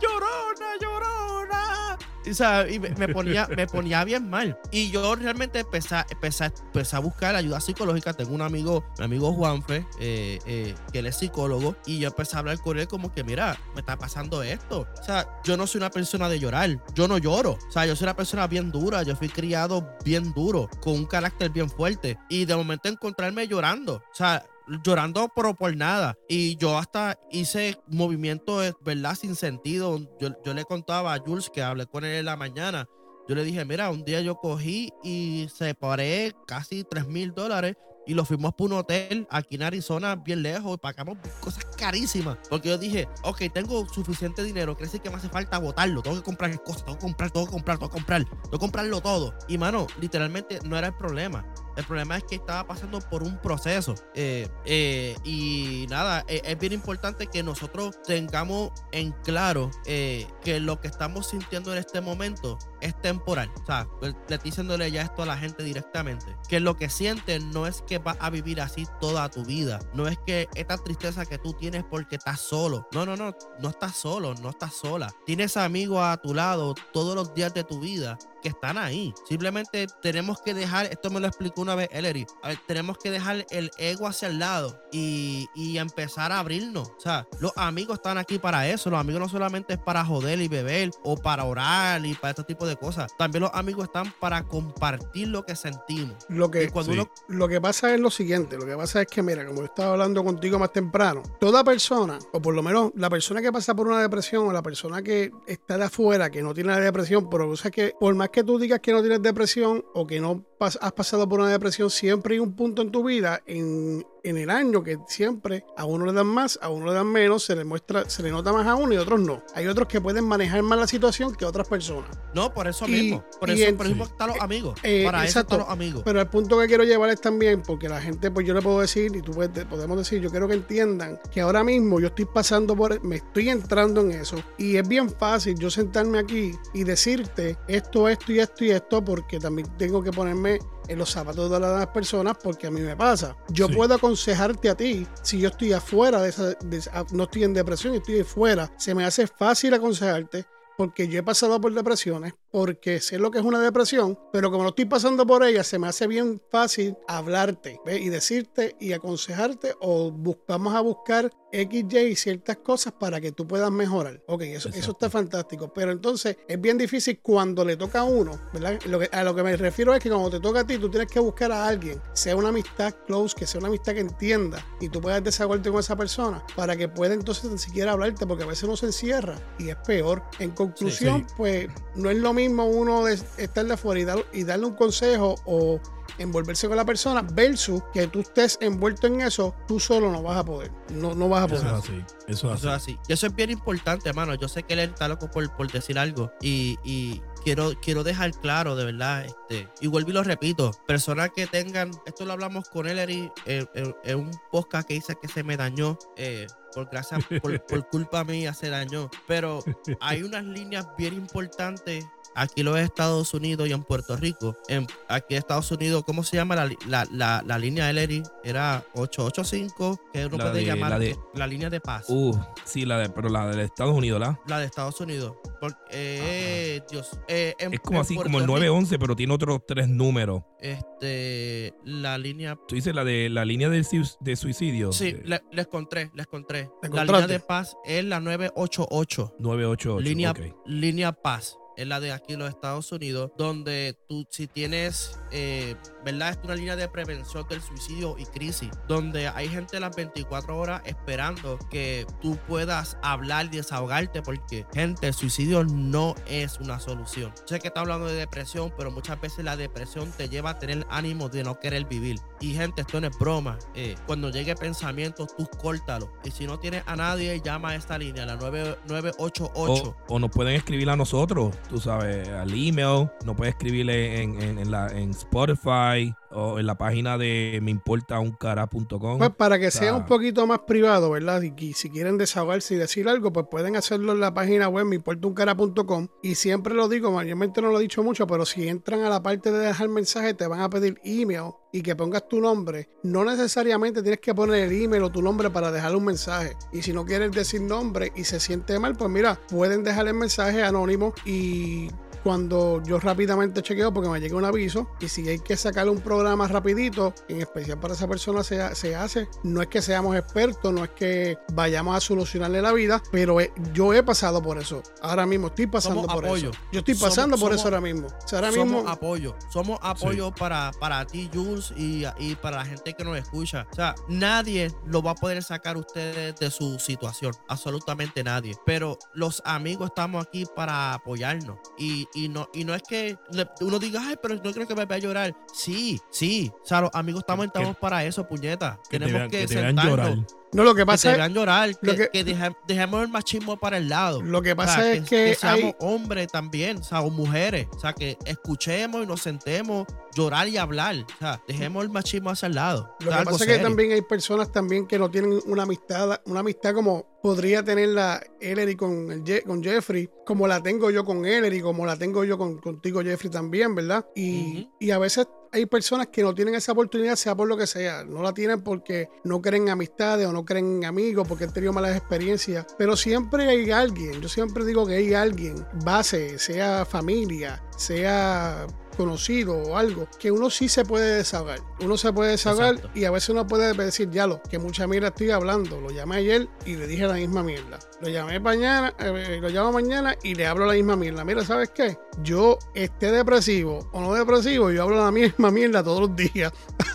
llorona, 0.00 0.68
llorona. 0.80 1.98
O 2.28 2.34
sea, 2.34 2.68
y 2.68 2.78
me, 2.78 3.08
ponía, 3.08 3.48
me 3.54 3.66
ponía 3.66 4.04
bien 4.04 4.28
mal. 4.28 4.58
Y 4.70 4.90
yo 4.90 5.14
realmente 5.14 5.60
empecé, 5.60 5.96
empecé, 6.10 6.46
empecé 6.46 6.96
a 6.96 6.98
buscar 6.98 7.34
ayuda 7.34 7.60
psicológica. 7.60 8.12
Tengo 8.12 8.34
un 8.34 8.42
amigo, 8.42 8.84
mi 8.98 9.04
amigo 9.04 9.32
Juanfe, 9.32 9.86
eh, 10.00 10.38
eh, 10.46 10.74
que 10.92 11.00
él 11.00 11.06
es 11.06 11.16
psicólogo, 11.16 11.76
y 11.86 11.98
yo 11.98 12.08
empecé 12.08 12.36
a 12.36 12.40
hablar 12.40 12.58
con 12.60 12.78
él 12.78 12.88
como 12.88 13.12
que, 13.12 13.24
mira, 13.24 13.58
me 13.74 13.80
está 13.80 13.96
pasando 13.96 14.42
esto. 14.42 14.86
O 15.00 15.02
sea, 15.02 15.28
yo 15.44 15.56
no 15.56 15.66
soy 15.66 15.80
una 15.80 15.90
persona 15.90 16.28
de 16.28 16.38
llorar, 16.38 16.82
yo 16.94 17.08
no 17.08 17.18
lloro. 17.18 17.58
O 17.68 17.72
sea, 17.72 17.86
yo 17.86 17.96
soy 17.96 18.06
una 18.06 18.16
persona 18.16 18.46
bien 18.46 18.70
dura, 18.70 19.02
yo 19.02 19.16
fui 19.16 19.28
criado 19.28 19.96
bien 20.04 20.32
duro, 20.32 20.68
con 20.80 20.94
un 20.94 21.06
carácter 21.06 21.50
bien 21.50 21.68
fuerte. 21.68 22.18
Y 22.28 22.44
de 22.44 22.56
momento 22.56 22.88
encontrarme 22.88 23.46
llorando. 23.46 23.96
O 23.96 24.14
sea, 24.14 24.44
llorando 24.84 25.28
pero 25.34 25.54
por 25.54 25.76
nada. 25.76 26.16
Y 26.28 26.56
yo 26.56 26.78
hasta 26.78 27.18
hice 27.30 27.78
movimientos, 27.86 28.74
¿verdad? 28.82 29.14
Sin 29.14 29.34
sentido. 29.34 29.98
Yo, 30.20 30.30
yo 30.44 30.54
le 30.54 30.64
contaba 30.64 31.14
a 31.14 31.18
Jules 31.18 31.50
que 31.50 31.62
hablé 31.62 31.86
con 31.86 32.04
él 32.04 32.16
en 32.16 32.24
la 32.24 32.36
mañana. 32.36 32.86
Yo 33.28 33.34
le 33.34 33.44
dije, 33.44 33.64
mira, 33.64 33.90
un 33.90 34.04
día 34.04 34.20
yo 34.20 34.36
cogí 34.36 34.92
y 35.02 35.48
separé 35.54 36.34
casi 36.46 36.84
3 36.84 37.06
mil 37.06 37.32
dólares 37.32 37.74
y 38.06 38.14
lo 38.14 38.24
fuimos 38.24 38.52
por 38.54 38.70
un 38.70 38.78
hotel 38.78 39.26
aquí 39.30 39.54
en 39.56 39.62
Arizona, 39.62 40.16
bien 40.16 40.42
lejos, 40.42 40.74
y 40.74 40.78
pagamos 40.78 41.16
cosas 41.40 41.64
carísimas. 41.76 42.36
Porque 42.50 42.68
yo 42.68 42.78
dije, 42.78 43.08
ok, 43.22 43.42
tengo 43.52 43.88
suficiente 43.88 44.42
dinero, 44.42 44.76
decir 44.78 45.00
que 45.00 45.10
me 45.10 45.16
hace 45.16 45.28
falta 45.28 45.58
botarlo, 45.58 46.02
tengo 46.02 46.16
que 46.16 46.22
comprar 46.22 46.62
cosas, 46.62 46.84
tengo 46.84 46.98
que 46.98 47.04
comprar, 47.04 47.30
tengo 47.30 47.46
que 47.46 47.52
comprar, 47.52 47.78
tengo 47.78 47.90
que 47.90 47.94
comprar, 47.94 48.24
tengo 48.24 48.50
que 48.50 48.58
comprarlo 48.58 49.00
todo. 49.00 49.34
Y 49.48 49.58
mano, 49.58 49.86
literalmente 50.00 50.58
no 50.64 50.76
era 50.76 50.88
el 50.88 50.94
problema. 50.94 51.46
El 51.76 51.84
problema 51.84 52.16
es 52.16 52.24
que 52.24 52.36
estaba 52.36 52.66
pasando 52.66 53.00
por 53.00 53.22
un 53.22 53.38
proceso. 53.38 53.94
Eh, 54.14 54.48
eh, 54.64 55.16
y 55.24 55.86
nada, 55.88 56.24
eh, 56.28 56.42
es 56.44 56.58
bien 56.58 56.72
importante 56.72 57.26
que 57.26 57.42
nosotros 57.42 58.00
tengamos 58.02 58.70
en 58.92 59.12
claro 59.24 59.70
que 59.84 60.60
lo 60.60 60.80
que 60.80 60.88
estamos 60.88 61.28
sintiendo 61.28 61.72
en 61.72 61.78
este 61.78 62.00
momento 62.00 62.58
es 62.80 62.98
temporal. 63.00 63.50
O 63.62 63.66
sea, 63.66 63.88
le 64.28 64.38
diciéndole 64.38 64.90
ya 64.90 65.02
esto 65.02 65.22
a 65.22 65.26
la 65.26 65.36
gente 65.36 65.62
directamente. 65.62 66.36
Que 66.48 66.60
lo 66.60 66.76
que 66.76 66.88
sientes 66.88 67.42
no 67.44 67.66
es 67.66 67.82
que 67.82 67.98
vas 67.98 68.16
a 68.20 68.30
vivir 68.30 68.60
así 68.60 68.86
toda 69.00 69.28
tu 69.30 69.44
vida. 69.44 69.80
No 69.94 70.06
es 70.06 70.18
que 70.26 70.48
esta 70.54 70.76
tristeza 70.78 71.24
que 71.24 71.38
tú 71.38 71.54
tienes 71.54 71.84
porque 71.84 72.16
estás 72.16 72.40
solo. 72.40 72.88
No, 72.92 73.06
no, 73.06 73.16
no. 73.16 73.34
No 73.60 73.68
estás 73.68 73.96
solo, 73.96 74.34
no 74.34 74.50
estás 74.50 74.74
sola. 74.74 75.12
Tienes 75.26 75.56
amigos 75.56 76.02
a 76.02 76.16
tu 76.18 76.34
lado 76.34 76.74
todos 76.92 77.14
los 77.14 77.34
días 77.34 77.54
de 77.54 77.64
tu 77.64 77.80
vida 77.80 78.18
que 78.44 78.50
están 78.50 78.76
ahí. 78.76 79.14
Simplemente 79.26 79.86
tenemos 80.02 80.42
que 80.42 80.52
dejar, 80.52 80.84
esto 80.86 81.10
me 81.10 81.18
lo 81.18 81.26
explicó 81.26 81.62
una 81.62 81.74
vez 81.74 81.88
Ellery, 81.90 82.26
tenemos 82.66 82.98
que 82.98 83.10
dejar 83.10 83.46
el 83.50 83.70
ego 83.78 84.06
hacia 84.06 84.28
el 84.28 84.38
lado 84.38 84.78
y, 84.92 85.48
y, 85.54 85.78
empezar 85.78 86.30
a 86.30 86.40
abrirnos. 86.40 86.90
O 86.90 87.00
sea, 87.00 87.26
los 87.40 87.52
amigos 87.56 87.96
están 87.96 88.18
aquí 88.18 88.38
para 88.38 88.68
eso. 88.68 88.90
Los 88.90 89.00
amigos 89.00 89.20
no 89.20 89.28
solamente 89.30 89.72
es 89.74 89.78
para 89.78 90.04
joder 90.04 90.40
y 90.40 90.48
beber 90.48 90.90
o 91.02 91.16
para 91.16 91.44
orar 91.44 92.04
y 92.04 92.14
para 92.14 92.30
este 92.30 92.44
tipo 92.44 92.66
de 92.66 92.76
cosas. 92.76 93.16
También 93.16 93.42
los 93.42 93.50
amigos 93.54 93.84
están 93.86 94.12
para 94.20 94.44
compartir 94.44 95.28
lo 95.28 95.44
que 95.44 95.56
sentimos. 95.56 96.16
Lo 96.28 96.50
que, 96.50 96.68
cuando 96.68 97.08
lo 97.28 97.48
que 97.48 97.60
pasa 97.60 97.94
es 97.94 98.00
lo 98.00 98.10
siguiente, 98.10 98.58
lo 98.58 98.66
que 98.66 98.76
pasa 98.76 99.00
es 99.02 99.08
que, 99.08 99.22
mira, 99.22 99.46
como 99.46 99.60
yo 99.60 99.66
estaba 99.66 99.92
hablando 99.92 100.22
contigo 100.22 100.58
más 100.58 100.72
temprano, 100.72 101.22
toda 101.40 101.64
persona, 101.64 102.18
o 102.32 102.42
por 102.42 102.54
lo 102.54 102.62
menos 102.62 102.92
la 102.94 103.08
persona 103.08 103.40
que 103.40 103.50
pasa 103.50 103.74
por 103.74 103.88
una 103.88 104.02
depresión 104.02 104.46
o 104.46 104.52
la 104.52 104.62
persona 104.62 105.02
que 105.02 105.32
está 105.46 105.78
de 105.78 105.84
afuera, 105.84 106.30
que 106.30 106.42
no 106.42 106.52
tiene 106.52 106.70
la 106.70 106.80
depresión, 106.80 107.30
pero 107.30 107.48
o 107.48 107.56
sea 107.56 107.70
que 107.70 107.94
por 107.98 108.14
más 108.14 108.28
que 108.34 108.42
tú 108.42 108.58
digas 108.58 108.80
que 108.80 108.92
no 108.92 109.00
tienes 109.00 109.22
depresión 109.22 109.84
o 109.94 110.08
que 110.08 110.20
no 110.20 110.44
has 110.58 110.92
pasado 110.92 111.28
por 111.28 111.38
una 111.38 111.50
depresión, 111.50 111.88
siempre 111.88 112.34
hay 112.34 112.40
un 112.40 112.56
punto 112.56 112.82
en 112.82 112.90
tu 112.90 113.04
vida 113.04 113.40
en 113.46 114.04
en 114.24 114.38
el 114.38 114.48
año 114.50 114.82
que 114.82 114.98
siempre 115.06 115.64
a 115.76 115.84
uno 115.84 116.06
le 116.06 116.12
dan 116.14 116.26
más, 116.26 116.58
a 116.62 116.70
uno 116.70 116.86
le 116.86 116.92
dan 116.94 117.06
menos, 117.06 117.44
se 117.44 117.54
le 117.54 117.62
muestra, 117.64 118.08
se 118.08 118.22
le 118.22 118.30
nota 118.30 118.52
más 118.54 118.66
a 118.66 118.74
uno 118.74 118.94
y 118.94 118.96
otros 118.96 119.20
no. 119.20 119.42
Hay 119.54 119.66
otros 119.66 119.86
que 119.86 120.00
pueden 120.00 120.24
manejar 120.26 120.62
más 120.62 120.78
la 120.78 120.86
situación 120.86 121.34
que 121.34 121.44
otras 121.44 121.68
personas. 121.68 122.10
No, 122.34 122.52
por 122.52 122.66
eso 122.66 122.86
Y- 122.88 122.90
mismo. 122.90 123.24
Por 123.38 123.50
y 123.50 123.52
eso, 123.60 123.68
en- 123.70 123.76
por 123.76 123.86
eso 123.86 124.02
están 124.02 124.28
los 124.28 124.40
amigos. 124.40 124.80
Eh, 124.82 125.02
Para 125.04 125.18
eso 125.18 125.26
exacto. 125.40 125.54
están 125.56 125.66
los 125.66 125.68
amigos. 125.68 126.02
Pero 126.04 126.20
el 126.20 126.26
punto 126.28 126.58
que 126.58 126.66
quiero 126.66 126.84
llevar 126.84 127.10
es 127.10 127.20
también, 127.20 127.60
porque 127.62 127.88
la 127.88 128.00
gente, 128.00 128.30
pues 128.30 128.46
yo 128.46 128.54
le 128.54 128.62
puedo 128.62 128.80
decir, 128.80 129.14
y 129.14 129.20
tú 129.20 129.32
puedes- 129.32 129.66
podemos 129.66 129.98
decir, 129.98 130.20
yo 130.22 130.30
quiero 130.30 130.48
que 130.48 130.54
entiendan 130.54 131.20
que 131.30 131.42
ahora 131.42 131.62
mismo 131.62 132.00
yo 132.00 132.06
estoy 132.06 132.24
pasando 132.24 132.74
por, 132.74 133.02
me 133.04 133.16
estoy 133.16 133.50
entrando 133.50 134.00
en 134.00 134.12
eso. 134.12 134.36
Y 134.56 134.76
es 134.76 134.88
bien 134.88 135.10
fácil 135.10 135.58
yo 135.58 135.70
sentarme 135.70 136.18
aquí 136.18 136.52
y 136.72 136.84
decirte 136.84 137.58
esto, 137.68 138.08
esto 138.08 138.32
y 138.32 138.40
esto 138.40 138.64
y 138.64 138.70
esto, 138.70 139.04
porque 139.04 139.38
también 139.38 139.68
tengo 139.76 140.02
que 140.02 140.10
ponerme 140.12 140.58
en 140.88 140.98
los 140.98 141.10
zapatos 141.10 141.50
de 141.50 141.60
las 141.60 141.86
personas 141.88 142.36
porque 142.42 142.66
a 142.66 142.70
mí 142.70 142.80
me 142.80 142.96
pasa. 142.96 143.36
Yo 143.48 143.68
Sí. 143.68 143.74
puedo 143.74 143.94
aconsejarte 143.94 144.68
a 144.70 144.74
ti 144.76 145.06
si 145.22 145.38
yo 145.40 145.48
estoy 145.48 145.72
afuera 145.72 146.20
de 146.22 146.28
esa, 146.28 146.50
de 146.54 146.82
no 147.12 147.24
estoy 147.24 147.44
en 147.44 147.54
depresión, 147.54 147.94
estoy 147.94 148.20
afuera. 148.20 148.70
Se 148.78 148.94
me 148.94 149.04
hace 149.04 149.26
fácil 149.26 149.74
aconsejarte 149.74 150.44
porque 150.76 151.06
yo 151.06 151.20
he 151.20 151.22
pasado 151.22 151.60
por 151.60 151.72
depresiones, 151.72 152.34
porque 152.50 153.00
sé 153.00 153.16
lo 153.20 153.30
que 153.30 153.38
es 153.38 153.44
una 153.44 153.60
depresión, 153.60 154.18
pero 154.32 154.50
como 154.50 154.64
no 154.64 154.70
estoy 154.70 154.86
pasando 154.86 155.24
por 155.24 155.44
ella, 155.44 155.62
se 155.62 155.78
me 155.78 155.86
hace 155.86 156.08
bien 156.08 156.42
fácil 156.50 156.96
hablarte 157.06 157.80
¿ve? 157.86 158.00
y 158.00 158.08
decirte 158.08 158.74
y 158.80 158.92
aconsejarte 158.92 159.74
o 159.80 160.10
bus- 160.10 160.36
vamos 160.48 160.74
a 160.74 160.80
buscar 160.80 161.30
X, 161.60 161.84
Y 161.90 161.98
y 161.98 162.16
ciertas 162.16 162.56
cosas 162.58 162.92
para 162.92 163.20
que 163.20 163.32
tú 163.32 163.46
puedas 163.46 163.70
mejorar. 163.70 164.20
Ok, 164.26 164.42
eso, 164.42 164.68
eso 164.70 164.90
está 164.92 165.08
fantástico, 165.08 165.72
pero 165.72 165.92
entonces 165.92 166.36
es 166.48 166.60
bien 166.60 166.76
difícil 166.78 167.20
cuando 167.22 167.64
le 167.64 167.76
toca 167.76 168.00
a 168.00 168.04
uno, 168.04 168.32
¿verdad? 168.52 168.78
Lo 168.86 168.98
que- 168.98 169.08
a 169.12 169.22
lo 169.24 169.34
que 169.34 169.42
me 169.42 169.56
refiero 169.56 169.94
es 169.94 170.00
que 170.02 170.08
cuando 170.10 170.30
te 170.30 170.40
toca 170.40 170.60
a 170.60 170.66
ti, 170.66 170.78
tú 170.78 170.90
tienes 170.90 171.08
que 171.10 171.20
buscar 171.20 171.52
a 171.52 171.66
alguien, 171.66 172.00
sea 172.12 172.34
una 172.36 172.48
amistad 172.48 172.94
close, 173.06 173.34
que 173.36 173.46
sea 173.46 173.58
una 173.60 173.68
amistad 173.68 173.94
que 173.94 174.00
entienda 174.00 174.64
y 174.80 174.88
tú 174.88 175.00
puedas 175.00 175.22
desahogarte 175.22 175.70
con 175.70 175.80
esa 175.80 175.96
persona 175.96 176.42
para 176.56 176.76
que 176.76 176.88
pueda 176.88 177.14
entonces 177.14 177.50
ni 177.50 177.58
siquiera 177.58 177.92
hablarte, 177.92 178.26
porque 178.26 178.44
a 178.44 178.46
veces 178.46 178.64
uno 178.64 178.76
se 178.76 178.86
encierra 178.86 179.38
y 179.58 179.68
es 179.68 179.76
peor. 179.76 180.22
En 180.38 180.50
conclusión, 180.50 181.24
Sí, 181.28 181.34
pues 181.36 181.68
no 181.94 182.10
es 182.10 182.16
lo 182.18 182.32
mismo 182.32 182.64
uno 182.66 183.04
de 183.04 183.14
estar 183.38 183.64
de 183.64 183.74
afuera 183.74 184.00
y, 184.00 184.04
dar- 184.04 184.24
y 184.32 184.44
darle 184.44 184.66
un 184.66 184.74
consejo 184.74 185.36
o 185.44 185.80
envolverse 186.18 186.68
con 186.68 186.76
la 186.76 186.84
persona 186.84 187.22
versus 187.22 187.82
que 187.92 188.06
tú 188.06 188.20
estés 188.20 188.58
envuelto 188.60 189.06
en 189.06 189.20
eso, 189.22 189.54
tú 189.66 189.78
solo 189.80 190.10
no 190.10 190.22
vas 190.22 190.38
a 190.38 190.44
poder. 190.44 190.70
No, 190.90 191.14
no 191.14 191.28
vas 191.28 191.42
a 191.42 191.54
Eso 191.54 191.62
poder. 191.64 191.66
es 191.78 191.84
así. 191.84 192.04
Eso 192.28 192.52
es 192.52 192.58
Eso 192.60 192.70
así. 192.70 192.92
es 192.92 192.96
así. 192.96 192.98
Y 193.08 193.12
eso 193.12 193.26
es 193.26 193.34
bien 193.34 193.50
importante, 193.50 194.08
hermano. 194.08 194.34
Yo 194.34 194.48
sé 194.48 194.62
que 194.62 194.74
él 194.74 194.80
está 194.80 195.08
loco 195.08 195.30
por, 195.30 195.54
por 195.56 195.70
decir 195.70 195.98
algo. 195.98 196.32
Y, 196.40 196.78
y 196.84 197.22
quiero, 197.42 197.72
quiero 197.82 198.04
dejar 198.04 198.30
claro, 198.32 198.76
de 198.76 198.84
verdad, 198.86 199.24
este, 199.26 199.68
y 199.80 199.86
vuelvo 199.88 200.10
y 200.10 200.12
lo 200.14 200.22
repito, 200.22 200.70
personas 200.86 201.30
que 201.34 201.46
tengan, 201.46 201.90
esto 202.06 202.24
lo 202.24 202.32
hablamos 202.32 202.68
con 202.68 202.86
él 202.86 202.98
en, 202.98 203.30
en- 203.46 203.94
en 204.04 204.18
un 204.18 204.30
podcast 204.50 204.86
que 204.88 204.94
dice 204.94 205.16
que 205.20 205.28
se 205.28 205.42
me 205.42 205.56
dañó. 205.56 205.98
eh, 206.16 206.46
por 206.74 206.90
gracia, 206.90 207.18
por, 207.40 207.64
por 207.66 207.88
culpa 207.90 208.24
mía 208.24 208.52
se 208.52 208.68
dañó. 208.68 209.08
Pero 209.28 209.62
hay 210.00 210.24
unas 210.24 210.42
líneas 210.44 210.88
bien 210.98 211.14
importantes 211.14 212.04
aquí 212.34 212.60
en 212.60 212.66
los 212.66 212.78
Estados 212.78 213.32
Unidos 213.34 213.68
y 213.68 213.72
en 213.72 213.82
Puerto 213.82 214.16
Rico. 214.16 214.56
En, 214.68 214.86
aquí 215.08 215.34
en 215.34 215.38
Estados 215.38 215.70
Unidos, 215.70 216.04
¿cómo 216.04 216.22
se 216.24 216.36
llama 216.36 216.56
la, 216.56 216.70
la, 216.86 217.06
la, 217.10 217.42
la 217.46 217.58
línea 217.58 217.90
Ellery? 217.90 218.22
Era 218.42 218.84
885, 218.94 220.00
que 220.12 220.26
uno 220.26 220.36
La 220.36 220.44
puede 220.44 220.60
de- 220.60 220.64
llamar 220.66 220.90
la 220.90 220.98
de- 220.98 221.16
la 221.34 221.46
línea 221.46 221.70
de 221.70 221.80
paz. 221.80 222.06
Uh, 222.08 222.36
sí, 222.64 222.84
la 222.84 222.98
de, 222.98 223.08
pero 223.10 223.28
la 223.28 223.46
de 223.48 223.64
Estados 223.64 223.94
Unidos, 223.96 224.20
¿la? 224.20 224.38
La 224.46 224.58
de 224.58 224.66
Estados 224.66 225.00
Unidos. 225.00 225.34
Porque, 225.60 225.76
eh, 225.90 226.82
Dios. 226.90 227.18
eh, 227.28 227.54
en- 227.58 227.74
Es 227.74 227.80
como 227.80 227.98
en 227.98 228.02
así, 228.02 228.14
Puerto 228.14 228.28
como 228.28 228.38
el 228.38 228.44
Rico, 228.44 228.52
911, 228.52 228.98
pero 228.98 229.16
tiene 229.16 229.32
otros 229.34 229.60
tres 229.66 229.88
números. 229.88 230.42
Este, 230.60 231.74
la 231.84 232.18
línea. 232.18 232.58
Tú 232.68 232.74
dices 232.74 232.94
la 232.94 233.04
de 233.04 233.28
la 233.30 233.44
línea 233.44 233.68
del 233.68 233.84
sui- 233.84 234.16
de 234.20 234.36
suicidio. 234.36 234.92
Sí, 234.92 235.12
de 235.12 235.22
le- 235.24 235.42
les 235.52 235.66
encontré, 235.66 236.10
les 236.14 236.26
encontré. 236.26 236.70
¿La 236.92 237.04
línea 237.04 237.26
de 237.26 237.40
paz 237.40 237.76
es 237.84 238.04
la 238.04 238.20
988. 238.20 239.34
988. 239.38 240.00
línea, 240.00 240.34
línea 240.66 241.12
paz. 241.12 241.56
Es 241.76 241.86
la 241.86 242.00
de 242.00 242.12
aquí 242.12 242.34
en 242.34 242.38
los 242.38 242.48
Estados 242.48 242.90
Unidos, 242.92 243.32
donde 243.36 243.96
tú, 244.08 244.26
si 244.30 244.46
tienes, 244.46 245.18
eh, 245.32 245.74
¿verdad? 246.04 246.30
Es 246.30 246.38
una 246.44 246.54
línea 246.54 246.76
de 246.76 246.88
prevención 246.88 247.46
del 247.48 247.60
suicidio 247.60 248.16
y 248.18 248.24
crisis, 248.26 248.70
donde 248.88 249.28
hay 249.28 249.48
gente 249.48 249.80
las 249.80 249.94
24 249.96 250.56
horas 250.56 250.82
esperando 250.84 251.58
que 251.70 252.06
tú 252.20 252.36
puedas 252.48 252.96
hablar 253.02 253.46
y 253.46 253.56
desahogarte, 253.56 254.22
porque, 254.22 254.66
gente, 254.74 255.06
el 255.06 255.14
suicidio 255.14 255.64
no 255.64 256.14
es 256.26 256.58
una 256.60 256.78
solución. 256.80 257.32
Sé 257.46 257.58
que 257.60 257.68
está 257.68 257.80
hablando 257.80 258.06
de 258.06 258.14
depresión, 258.14 258.72
pero 258.76 258.90
muchas 258.90 259.20
veces 259.20 259.44
la 259.44 259.56
depresión 259.56 260.10
te 260.16 260.28
lleva 260.28 260.50
a 260.50 260.58
tener 260.58 260.86
ánimo 260.90 261.28
de 261.28 261.44
no 261.44 261.58
querer 261.58 261.86
vivir. 261.86 262.18
Y, 262.40 262.54
gente, 262.54 262.82
esto 262.82 263.00
no 263.00 263.06
es 263.06 263.18
broma. 263.18 263.58
Eh, 263.74 263.96
cuando 264.06 264.30
llegue 264.30 264.54
pensamiento, 264.54 265.26
tú 265.26 265.48
córtalo. 265.58 266.12
Y 266.24 266.30
si 266.30 266.46
no 266.46 266.58
tienes 266.58 266.82
a 266.86 266.96
nadie, 266.96 267.40
llama 267.42 267.70
a 267.70 267.74
esta 267.76 267.98
línea, 267.98 268.26
la 268.26 268.38
9- 268.38 268.76
988. 268.86 269.96
O, 270.08 270.14
o 270.14 270.18
nos 270.18 270.30
pueden 270.30 270.54
escribir 270.54 270.90
a 270.90 270.96
nosotros, 270.96 271.54
tú 271.68 271.78
sabes, 271.78 272.28
al 272.28 272.52
email, 272.52 273.08
nos 273.24 273.36
puede 273.36 273.50
escribirle 273.50 274.22
en, 274.22 274.40
en, 274.40 274.58
en 274.58 274.70
la, 274.70 274.88
en 274.88 275.10
Spotify 275.10 275.93
Bye. 275.94 276.23
O 276.34 276.58
en 276.58 276.66
la 276.66 276.76
página 276.76 277.16
de 277.18 277.58
meimportauncara.com. 277.62 279.18
Pues 279.18 279.30
para 279.30 279.58
que 279.58 279.68
O 279.68 279.70
sea, 279.70 279.80
sea 279.80 279.94
un 279.94 280.06
poquito 280.06 280.46
más 280.46 280.60
privado, 280.60 281.10
¿verdad? 281.10 281.42
Y, 281.42 281.52
y 281.56 281.72
si 281.74 281.90
quieren 281.90 282.18
desahogarse 282.18 282.74
y 282.74 282.76
decir 282.76 283.08
algo, 283.08 283.32
pues 283.32 283.46
pueden 283.50 283.76
hacerlo 283.76 284.12
en 284.12 284.20
la 284.20 284.34
página 284.34 284.68
web 284.68 284.86
meimportauncara.com. 284.86 286.08
Y 286.22 286.34
siempre 286.34 286.74
lo 286.74 286.88
digo, 286.88 287.10
mayormente 287.10 287.62
no 287.62 287.70
lo 287.70 287.78
he 287.78 287.82
dicho 287.82 288.02
mucho, 288.02 288.26
pero 288.26 288.44
si 288.44 288.68
entran 288.68 289.02
a 289.02 289.08
la 289.08 289.22
parte 289.22 289.50
de 289.50 289.58
dejar 289.58 289.88
mensaje, 289.88 290.34
te 290.34 290.46
van 290.46 290.60
a 290.60 290.70
pedir 290.70 291.00
email 291.04 291.52
y 291.72 291.82
que 291.82 291.96
pongas 291.96 292.28
tu 292.28 292.40
nombre. 292.40 292.88
No 293.02 293.24
necesariamente 293.24 294.02
tienes 294.02 294.20
que 294.20 294.34
poner 294.34 294.64
el 294.64 294.82
email 294.82 295.02
o 295.02 295.10
tu 295.10 295.22
nombre 295.22 295.50
para 295.50 295.72
dejar 295.72 295.96
un 295.96 296.04
mensaje. 296.04 296.56
Y 296.72 296.82
si 296.82 296.92
no 296.92 297.04
quieres 297.04 297.32
decir 297.32 297.60
nombre 297.60 298.12
y 298.14 298.24
se 298.24 298.38
siente 298.38 298.78
mal, 298.78 298.96
pues 298.96 299.10
mira, 299.10 299.40
pueden 299.48 299.82
dejar 299.82 300.06
el 300.06 300.14
mensaje 300.14 300.62
anónimo 300.62 301.14
y 301.24 301.88
cuando 302.24 302.82
yo 302.82 302.98
rápidamente 302.98 303.60
chequeo 303.60 303.92
porque 303.92 304.08
me 304.08 304.18
llega 304.18 304.34
un 304.36 304.46
aviso 304.46 304.88
y 304.98 305.08
si 305.08 305.28
hay 305.28 305.40
que 305.40 305.58
sacarle 305.58 305.90
un 305.90 306.00
programa 306.00 306.23
rapidito, 306.28 307.14
en 307.28 307.40
especial 307.40 307.78
para 307.78 307.94
esa 307.94 308.08
persona 308.08 308.42
se, 308.42 308.74
se 308.74 308.94
hace, 308.96 309.28
no 309.42 309.60
es 309.62 309.68
que 309.68 309.82
seamos 309.82 310.16
expertos, 310.16 310.72
no 310.72 310.84
es 310.84 310.90
que 310.90 311.38
vayamos 311.52 311.96
a 311.96 312.00
solucionarle 312.00 312.62
la 312.62 312.72
vida, 312.72 313.02
pero 313.12 313.40
eh, 313.40 313.52
yo 313.72 313.92
he 313.92 314.02
pasado 314.02 314.42
por 314.42 314.58
eso. 314.58 314.82
Ahora 315.02 315.26
mismo 315.26 315.48
estoy 315.48 315.66
pasando 315.66 316.02
Somos 316.02 316.14
por 316.14 316.24
apoyo. 316.24 316.50
eso. 316.50 316.58
Yo 316.72 316.78
estoy 316.80 316.94
Somos- 316.94 317.10
pasando 317.10 317.36
por 317.36 317.48
somos- 317.52 317.56
eso 317.60 317.64
ahora 317.68 317.80
mismo. 317.80 318.06
O 318.08 318.28
sea, 318.28 318.38
ahora 318.38 318.52
somos 318.52 318.66
mismo 318.66 318.88
apoyo. 318.88 319.36
Somos 319.50 319.78
apoyo 319.82 320.30
para, 320.34 320.70
para 320.80 321.04
ti, 321.06 321.30
Jules, 321.32 321.72
y, 321.76 322.04
y 322.18 322.34
para 322.36 322.58
la 322.58 322.64
gente 322.64 322.94
que 322.94 323.04
nos 323.04 323.16
escucha. 323.18 323.66
O 323.70 323.74
sea, 323.74 323.94
nadie 324.08 324.72
lo 324.86 325.02
va 325.02 325.12
a 325.12 325.14
poder 325.14 325.42
sacar 325.42 325.76
ustedes 325.76 326.36
de 326.36 326.50
su 326.50 326.78
situación. 326.78 327.32
Absolutamente 327.48 328.22
nadie. 328.24 328.54
Pero 328.64 328.98
los 329.14 329.42
amigos 329.44 329.88
estamos 329.88 330.26
aquí 330.26 330.44
para 330.56 330.94
apoyarnos. 330.94 331.58
Y, 331.78 332.08
y, 332.14 332.28
no, 332.28 332.48
y 332.52 332.64
no 332.64 332.74
es 332.74 332.82
que 332.82 333.18
uno 333.60 333.78
diga, 333.78 334.00
ay, 334.06 334.16
pero 334.20 334.34
no 334.36 334.52
creo 334.52 334.66
que 334.66 334.74
me 334.74 334.84
vaya 334.84 334.94
a 334.94 334.98
llorar. 334.98 335.36
Sí, 335.52 336.00
sí. 336.14 336.50
O 336.62 336.66
sea, 336.66 336.80
los 336.82 336.90
amigos 336.94 337.20
estamos, 337.20 337.44
Que- 337.44 337.58
estamos 337.58 337.76
para 337.76 338.04
eso, 338.04 338.26
puñeta. 338.26 338.78
que 338.88 338.98
te 338.98 339.04
Tenemos 339.06 339.12
vean, 339.20 339.30
que, 339.30 339.38
que 339.40 339.46
te 339.48 339.54
vean 339.56 339.66
sentarnos, 339.68 339.96
llorar. 339.98 340.18
no 340.52 340.62
lo 340.64 340.74
que 340.74 340.82
Que 340.82 340.86
pasa 340.86 341.08
te 341.08 341.12
es, 341.12 341.16
vean 341.18 341.34
llorar. 341.34 341.68
lo 341.82 341.92
Que, 341.92 341.96
que- 341.98 342.08
que 342.10 342.24
deje- 342.24 342.56
dejemos 342.68 343.02
el 343.02 343.08
machismo 343.08 343.56
para 343.58 343.76
el 343.78 343.88
lado. 343.88 344.22
lo 344.22 344.40
que 344.40 344.52
O 344.52 344.56
pasa 344.56 344.76
sea, 344.82 344.92
es 344.92 345.08
que, 345.08 345.34
seamos 345.34 345.64
hay, 345.64 345.74
hombres 345.80 346.28
también, 346.30 346.76
o 346.78 346.82
sea, 346.84 347.00
o 347.02 347.10
mujeres. 347.10 347.66
O 347.74 347.78
sea, 347.80 347.92
que 347.92 348.16
escuchemos 348.24 349.02
y 349.02 349.06
nos 349.06 349.20
sentemos, 349.20 349.86
llorar 350.14 350.48
y 350.48 350.56
hablar. 350.56 350.94
O 351.16 351.18
sea, 351.18 351.42
dejemos 351.48 351.82
el 351.82 351.90
machismo 351.90 352.30
hacia 352.30 352.46
el 352.46 352.54
lado. 352.54 352.94
Lo 353.00 353.10
que 353.10 353.24
pasa 353.24 353.44
es 353.44 353.58
que 353.58 353.58
también 353.58 353.92
hay 353.92 354.02
personas 354.02 354.52
también 354.52 354.86
que 354.86 354.98
no 354.98 355.10
tienen 355.10 355.40
una 355.46 355.64
amistad, 355.64 356.20
una 356.26 356.40
amistad 356.40 356.72
como 356.74 357.12
podría 357.20 357.64
tener 357.64 357.88
la 357.88 358.22
Ellery 358.40 358.76
con, 358.76 359.10
el 359.10 359.24
Je- 359.24 359.42
con 359.44 359.62
Jeffrey, 359.64 360.08
como 360.26 360.46
la 360.46 360.62
tengo 360.62 360.90
yo 360.90 361.04
con 361.06 361.24
Ellery, 361.24 361.60
como 361.62 361.86
la 361.86 361.96
tengo 361.96 362.22
yo 362.22 362.36
con, 362.38 362.58
contigo 362.58 363.02
Jeffrey 363.02 363.30
también, 363.30 363.74
¿verdad? 363.74 364.06
Y, 364.14 364.68
y 364.78 364.90
a 364.90 364.98
veces 364.98 365.26
hay 365.54 365.66
personas 365.66 366.08
que 366.08 366.22
no 366.22 366.34
tienen 366.34 366.56
esa 366.56 366.72
oportunidad, 366.72 367.14
sea 367.14 367.36
por 367.36 367.46
lo 367.46 367.56
que 367.56 367.68
sea. 367.68 368.02
No 368.02 368.22
la 368.22 368.34
tienen 368.34 368.62
porque 368.62 369.08
no 369.22 369.40
creen 369.40 369.64
en 369.64 369.70
amistades 369.70 370.26
o 370.26 370.32
no 370.32 370.44
creen 370.44 370.78
en 370.78 370.84
amigos, 370.84 371.28
porque 371.28 371.44
han 371.44 371.52
tenido 371.52 371.72
malas 371.72 371.96
experiencias. 371.96 372.66
Pero 372.76 372.96
siempre 372.96 373.48
hay 373.48 373.70
alguien, 373.70 374.20
yo 374.20 374.28
siempre 374.28 374.64
digo 374.64 374.84
que 374.84 374.96
hay 374.96 375.14
alguien, 375.14 375.64
base, 375.84 376.40
sea 376.40 376.84
familia, 376.84 377.62
sea 377.76 378.66
conocido 378.94 379.56
o 379.56 379.76
algo, 379.76 380.08
que 380.18 380.30
uno 380.30 380.50
sí 380.50 380.68
se 380.68 380.84
puede 380.84 381.16
desahogar. 381.16 381.60
Uno 381.80 381.96
se 381.96 382.12
puede 382.12 382.32
desahogar 382.32 382.74
Exacto. 382.76 382.98
y 382.98 383.04
a 383.04 383.10
veces 383.10 383.28
uno 383.30 383.46
puede 383.46 383.72
decir, 383.74 384.10
ya 384.10 384.26
lo, 384.26 384.40
que 384.42 384.58
mucha 384.58 384.86
mierda 384.86 385.08
estoy 385.08 385.30
hablando. 385.30 385.80
Lo 385.80 385.90
llamé 385.90 386.16
ayer 386.16 386.48
y 386.64 386.76
le 386.76 386.86
dije 386.86 387.06
la 387.06 387.14
misma 387.14 387.42
mierda. 387.42 387.78
Lo 388.00 388.08
llamé 388.08 388.38
mañana, 388.40 388.94
eh, 388.98 389.38
lo 389.40 389.48
llamo 389.48 389.72
mañana 389.72 390.16
y 390.22 390.34
le 390.34 390.46
hablo 390.46 390.66
la 390.66 390.74
misma 390.74 390.96
mierda. 390.96 391.24
Mira, 391.24 391.44
¿sabes 391.44 391.70
qué? 391.70 391.98
Yo 392.22 392.58
esté 392.74 393.10
depresivo 393.12 393.88
o 393.92 394.00
no 394.00 394.14
depresivo, 394.14 394.70
yo 394.70 394.82
hablo 394.84 395.02
la 395.02 395.10
misma 395.10 395.50
mierda 395.50 395.82
todos 395.82 396.00
los 396.08 396.16
días. 396.16 396.52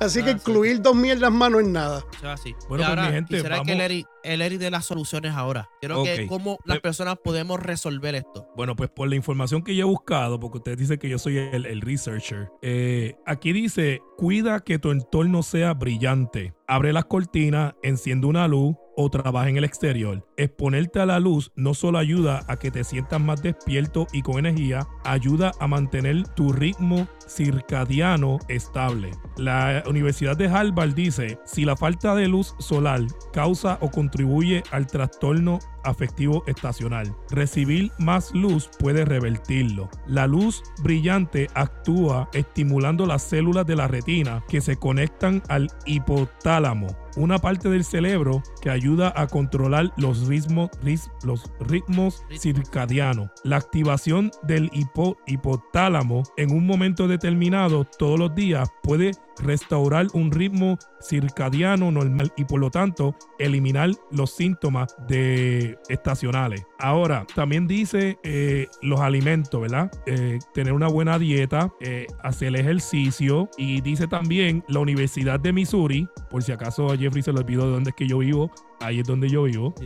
Así 0.00 0.22
que 0.22 0.30
Ah, 0.30 0.32
sí. 0.34 0.36
incluir 0.38 0.80
dos 0.80 0.94
mierdas 0.94 1.30
más 1.32 1.50
no 1.50 1.60
es 1.60 1.66
nada. 1.66 2.04
Es 2.18 2.24
así. 2.24 2.54
Bueno, 2.68 2.84
y 2.84 2.86
pues, 2.86 2.88
ahora 2.88 3.06
mi 3.06 3.12
gente, 3.12 3.34
quisiera 3.34 3.56
que 3.56 3.60
vamos- 3.72 3.76
Larry 3.78 4.06
el 4.26 4.42
Eri 4.42 4.56
de 4.58 4.70
las 4.70 4.84
soluciones 4.84 5.32
ahora. 5.32 5.68
Quiero 5.80 6.02
que 6.04 6.26
cómo 6.26 6.58
las 6.64 6.78
Pe- 6.78 6.82
personas 6.82 7.16
podemos 7.22 7.60
resolver 7.60 8.14
esto. 8.14 8.48
Bueno, 8.56 8.76
pues 8.76 8.90
por 8.90 9.08
la 9.08 9.16
información 9.16 9.62
que 9.62 9.74
yo 9.74 9.82
he 9.86 9.88
buscado, 9.88 10.38
porque 10.40 10.58
ustedes 10.58 10.78
dicen 10.78 10.98
que 10.98 11.08
yo 11.08 11.18
soy 11.18 11.38
el, 11.38 11.66
el 11.66 11.80
researcher, 11.80 12.50
eh, 12.62 13.16
aquí 13.26 13.52
dice, 13.52 14.00
cuida 14.16 14.60
que 14.60 14.78
tu 14.78 14.90
entorno 14.90 15.42
sea 15.42 15.74
brillante. 15.74 16.54
Abre 16.68 16.92
las 16.92 17.04
cortinas, 17.04 17.74
enciende 17.82 18.26
una 18.26 18.48
luz 18.48 18.76
o 18.96 19.10
trabaja 19.10 19.48
en 19.48 19.56
el 19.56 19.64
exterior. 19.64 20.26
Exponerte 20.36 21.00
a 21.00 21.06
la 21.06 21.20
luz 21.20 21.52
no 21.54 21.74
solo 21.74 21.98
ayuda 21.98 22.44
a 22.48 22.56
que 22.56 22.70
te 22.70 22.84
sientas 22.84 23.20
más 23.20 23.42
despierto 23.42 24.06
y 24.12 24.22
con 24.22 24.38
energía, 24.38 24.86
ayuda 25.04 25.52
a 25.60 25.66
mantener 25.66 26.26
tu 26.28 26.52
ritmo 26.52 27.06
circadiano 27.28 28.38
estable. 28.48 29.10
La 29.36 29.82
Universidad 29.86 30.36
de 30.36 30.48
Harvard 30.48 30.94
dice, 30.94 31.38
si 31.44 31.64
la 31.64 31.76
falta 31.76 32.14
de 32.14 32.28
luz 32.28 32.54
solar 32.58 33.02
causa 33.32 33.78
o 33.80 33.90
contribuye 33.90 34.62
al 34.70 34.86
trastorno 34.86 35.58
afectivo 35.86 36.42
estacional. 36.46 37.14
Recibir 37.30 37.90
más 37.98 38.34
luz 38.34 38.68
puede 38.78 39.04
revertirlo. 39.04 39.88
La 40.06 40.26
luz 40.26 40.62
brillante 40.82 41.48
actúa 41.54 42.28
estimulando 42.32 43.06
las 43.06 43.22
células 43.22 43.66
de 43.66 43.76
la 43.76 43.88
retina 43.88 44.42
que 44.48 44.60
se 44.60 44.76
conectan 44.76 45.42
al 45.48 45.68
hipotálamo, 45.86 46.88
una 47.16 47.38
parte 47.38 47.68
del 47.68 47.84
cerebro 47.84 48.42
que 48.60 48.70
ayuda 48.70 49.12
a 49.16 49.26
controlar 49.26 49.92
los 49.96 50.26
ritmos, 50.28 50.70
ris- 50.82 51.10
los 51.24 51.50
ritmos 51.60 52.22
circadianos. 52.38 53.30
La 53.44 53.56
activación 53.56 54.30
del 54.42 54.70
hipo- 54.70 55.16
hipotálamo 55.26 56.22
en 56.36 56.50
un 56.52 56.66
momento 56.66 57.08
determinado 57.08 57.84
todos 57.98 58.18
los 58.18 58.34
días 58.34 58.68
puede 58.82 59.12
restaurar 59.38 60.06
un 60.14 60.30
ritmo 60.32 60.78
circadiano 61.00 61.90
normal 61.90 62.32
y 62.38 62.44
por 62.46 62.58
lo 62.58 62.70
tanto 62.70 63.14
eliminar 63.38 63.90
los 64.10 64.30
síntomas 64.34 64.96
de 65.08 65.78
estacionales. 65.90 66.64
Ahora, 66.78 67.26
también 67.34 67.66
dice 67.66 68.18
eh, 68.22 68.66
los 68.80 69.00
alimentos, 69.00 69.60
¿verdad? 69.60 69.90
Eh, 70.06 70.38
tener 70.54 70.72
una 70.72 70.88
buena 70.88 71.18
dieta, 71.18 71.70
eh, 71.80 72.06
hacer 72.22 72.56
ejercicio 72.56 73.50
y 73.58 73.82
dice 73.82 74.06
también 74.06 74.64
la 74.68 74.80
Universidad 74.80 75.38
de 75.38 75.52
Missouri, 75.52 76.08
por 76.30 76.42
si 76.42 76.52
acaso 76.52 76.94
Jeffrey 77.06 77.22
se 77.22 77.32
le 77.32 77.38
olvidó 77.38 77.66
de 77.66 77.72
dónde 77.72 77.90
es 77.90 77.96
que 77.96 78.08
yo 78.08 78.18
vivo, 78.18 78.50
ahí 78.80 79.00
es 79.00 79.06
donde 79.06 79.28
yo 79.28 79.44
vivo. 79.44 79.74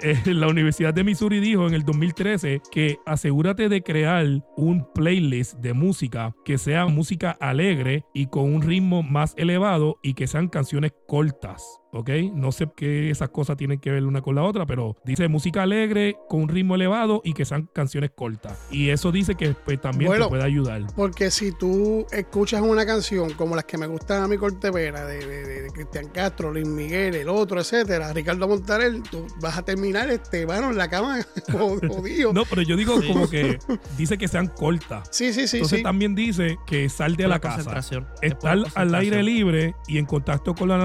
Eh, 0.00 0.16
la 0.26 0.46
Universidad 0.46 0.94
de 0.94 1.02
Missouri 1.02 1.40
dijo 1.40 1.66
en 1.66 1.74
el 1.74 1.82
2013 1.84 2.62
que 2.70 2.98
asegúrate 3.04 3.68
de 3.68 3.82
crear 3.82 4.24
un 4.56 4.86
playlist 4.94 5.54
de 5.54 5.72
música 5.72 6.36
que 6.44 6.56
sea 6.56 6.86
música 6.86 7.32
alegre 7.40 8.04
y 8.14 8.26
con 8.26 8.44
un 8.54 8.62
ritmo 8.62 9.02
más 9.02 9.34
elevado 9.36 9.98
y 10.00 10.14
que 10.14 10.28
sean 10.28 10.46
canciones 10.46 10.92
cortas. 11.08 11.64
¿Ok? 11.90 12.10
No 12.34 12.52
sé 12.52 12.68
qué 12.76 13.08
esas 13.10 13.30
cosas 13.30 13.56
tienen 13.56 13.80
que 13.80 13.90
ver 13.90 14.04
una 14.04 14.20
con 14.20 14.34
la 14.34 14.42
otra, 14.44 14.66
pero 14.66 14.94
dice 15.06 15.26
música 15.26 15.62
alegre 15.62 16.16
con 16.28 16.42
un 16.42 16.48
ritmo 16.50 16.74
elevado 16.74 17.22
y 17.24 17.32
que 17.32 17.44
sean 17.46 17.68
canciones 17.74 18.10
cortas. 18.14 18.68
Y 18.70 18.90
eso 18.90 19.10
dice 19.10 19.34
que 19.36 19.54
pues, 19.64 19.80
también 19.80 20.10
Bueno. 20.10 20.26
te 20.26 20.28
puede 20.28 20.44
ayudar. 20.44 20.82
Porque 20.94 21.30
si 21.32 21.50
tú 21.50 22.06
escuchas 22.12 22.60
una 22.60 22.84
canción 22.86 23.32
como 23.32 23.56
las 23.56 23.64
que 23.64 23.78
me 23.78 23.86
gustan 23.88 24.22
a 24.22 24.28
mi 24.28 24.36
Cortevera, 24.36 25.06
de, 25.06 25.26
de, 25.26 25.44
de- 25.46 25.62
de 25.62 25.70
Cristian 25.70 26.08
Castro, 26.10 26.52
Luis 26.52 26.68
Miguel, 26.68 27.14
el 27.16 27.28
otro, 27.28 27.58
etcétera, 27.58 28.12
Ricardo 28.18 28.48
Montaner, 28.48 29.00
tú 29.10 29.26
vas 29.40 29.56
a 29.58 29.62
terminar 29.64 30.10
este, 30.10 30.46
mano, 30.46 30.70
en 30.70 30.76
la 30.76 30.88
cama 30.90 31.18
jodido. 31.52 32.32
No, 32.32 32.44
pero 32.44 32.62
yo 32.62 32.76
digo 32.76 33.00
Sí. 33.00 33.08
como 33.08 33.28
que 33.30 33.58
dice 33.96 34.18
que 34.18 34.26
sean 34.28 34.48
cortas. 34.48 35.08
Sí, 35.12 35.32
sí, 35.32 35.46
sí, 35.46 35.58
Entonces 35.58 35.78
sí. 35.78 35.82
también 35.82 36.14
dice 36.14 36.58
que 36.66 36.88
sal 36.88 37.12
de 37.16 37.24
Pura 37.24 37.28
la 37.36 37.40
casa. 37.40 38.00
Estar 38.22 38.58
al 38.74 38.94
aire 38.94 39.22
libre 39.22 39.74
y 39.86 39.98
en 39.98 40.06
contacto 40.06 40.54
con 40.54 40.68
la, 40.68 40.78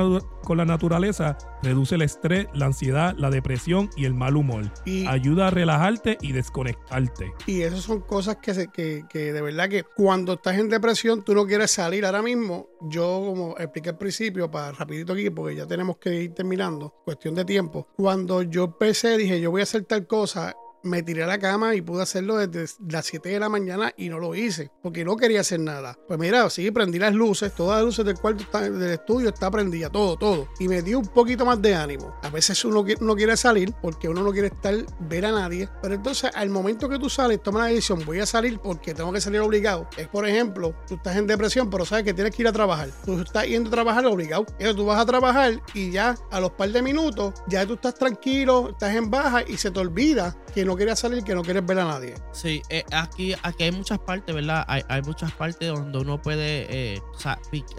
con 0.44 0.58
la 0.58 0.66
naturaleza 0.66 1.38
reduce 1.62 1.96
el 1.96 2.02
estrés, 2.02 2.48
la 2.54 2.68
ansiedad, 2.68 3.16
la 3.18 3.30
depresión 3.30 3.90
y 3.96 4.06
el 4.06 4.14
mal 4.14 4.36
humor. 4.36 4.72
Y, 4.86 5.08
Ayuda 5.08 5.48
a 5.48 5.52
relajarte 5.52 6.18
y 6.22 6.32
desconectarte. 6.32 7.34
y 7.46 7.62
esas 7.62 7.82
son 7.82 8.02
cosas 8.02 8.38
que, 8.38 8.54
se, 8.54 8.68
que, 8.68 9.06
que 9.10 9.34
de 9.34 9.42
verdad 9.42 9.70
que 9.70 9.84
cuando 9.84 10.34
estás 10.34 10.58
en 10.58 10.70
depresión 10.70 11.24
tú 11.24 11.34
no 11.34 11.46
quieres 11.46 11.72
salir 11.72 12.06
ahora 12.06 12.22
mismo. 12.22 12.68
Yo, 12.82 13.24
como 13.26 13.56
expliqué 13.58 13.90
al 13.90 13.98
principio, 13.98 14.52
para 14.52 14.72
rapidito 14.74 15.14
aquí, 15.14 15.30
porque 15.30 15.56
ya 15.56 15.66
tenemos 15.66 15.98
que 15.98 16.24
ir 16.24 16.34
terminando, 16.34 16.94
cuestión 17.06 17.34
de 17.36 17.46
tiempo. 17.46 17.88
Cuando 17.96 18.42
yo 18.42 18.66
empecé, 18.66 19.18
dije, 19.18 19.40
yo 19.40 19.52
voy 19.52 19.62
a 19.62 19.64
hacer 19.64 19.84
tal 19.86 20.06
cosa. 20.06 20.54
Me 20.84 21.02
tiré 21.02 21.24
a 21.24 21.28
la 21.28 21.40
cama 21.40 21.76
y 21.76 21.82
pude 21.82 22.04
hacerlo 22.04 22.36
desde 22.36 22.74
las 22.90 23.06
7 23.06 23.30
de 23.30 23.40
la 23.40 23.48
mañana 23.48 23.94
y 23.96 24.10
no 24.10 24.20
lo 24.20 24.36
hice 24.36 24.70
porque 24.82 25.06
no 25.06 25.16
quería 25.16 25.40
hacer 25.40 25.62
nada. 25.62 25.98
Pues 26.10 26.20
mira, 26.20 26.50
sí, 26.50 26.70
prendí 26.72 27.00
las 27.00 27.14
luces, 27.14 27.56
todas 27.56 27.78
las 27.78 27.86
luces 27.86 28.04
del 28.06 28.18
cuarto, 28.20 28.44
está- 28.44 28.70
del 28.70 28.92
estudio 28.92 29.30
está 29.30 29.50
prendida, 29.50 29.90
todo, 29.90 30.18
todo. 30.18 30.50
Y 30.60 30.68
me 30.68 30.82
dio 30.82 31.00
un 31.00 31.08
poquito 31.08 31.46
más 31.46 31.62
de 31.62 31.74
ánimo. 31.74 32.14
A 32.22 32.30
veces 32.30 32.66
uno 32.66 32.84
no 33.00 33.16
quiere 33.16 33.38
salir 33.38 33.74
porque 33.82 34.10
uno 34.10 34.24
no 34.24 34.32
quiere 34.34 34.48
estar, 34.48 34.76
ver 35.00 35.26
a 35.26 35.32
nadie. 35.32 35.70
Pero 35.82 35.96
entonces, 35.96 36.30
al 36.36 36.50
momento 36.50 36.90
que 36.90 37.00
tú 37.00 37.10
sales, 37.10 37.42
toma 37.42 37.60
la 37.60 37.66
decisión, 37.68 38.04
voy 38.06 38.20
a 38.20 38.26
salir 38.26 38.60
porque 38.60 38.94
tengo 38.94 39.14
que 39.14 39.22
salir 39.22 39.40
obligado. 39.40 39.88
Es, 39.98 40.10
por 40.10 40.28
ejemplo, 40.28 40.76
tú 40.86 40.96
estás 40.96 41.16
en 41.16 41.28
depresión, 41.28 41.70
pero 41.70 41.86
sabes 41.86 42.04
que 42.04 42.14
tienes 42.14 42.36
que 42.36 42.42
ir 42.42 42.48
a 42.50 42.52
trabajar. 42.52 42.90
Tú 43.06 43.22
estás 43.22 43.48
yendo 43.48 43.70
a 43.70 43.72
trabajar 43.72 44.06
obligado. 44.06 44.46
Entonces 44.52 44.76
tú 44.76 44.86
vas 44.86 45.00
a 45.00 45.06
trabajar 45.06 45.62
y 45.74 45.92
ya 45.92 46.16
a 46.30 46.42
los 46.42 46.52
par 46.52 46.70
de 46.72 46.82
minutos, 46.82 47.36
ya 47.48 47.66
tú 47.66 47.76
estás 47.76 47.96
tranquilo, 47.96 48.72
estás 48.72 48.94
en 48.96 49.10
baja 49.10 49.44
y 49.48 49.56
se 49.58 49.72
te 49.72 49.80
olvida 49.80 50.36
que 50.54 50.66
no 50.66 50.73
quieres 50.76 51.00
salir, 51.00 51.24
que 51.24 51.36
no 51.36 51.42
quieres 51.44 51.66
ver 51.66 51.80
a 51.80 51.86
nadie. 51.86 52.16
Sí, 52.32 52.62
eh, 52.70 52.84
aquí, 52.92 53.34
aquí 53.44 53.64
hay 53.64 53.72
muchas 53.72 54.00
partes, 54.00 54.34
¿verdad? 54.34 54.64
Hay, 54.68 54.84
hay 54.88 55.02
muchas 55.02 55.32
partes 55.32 55.70
donde 55.70 55.98
uno 55.98 56.22
puede 56.22 56.68
eh, 56.70 57.02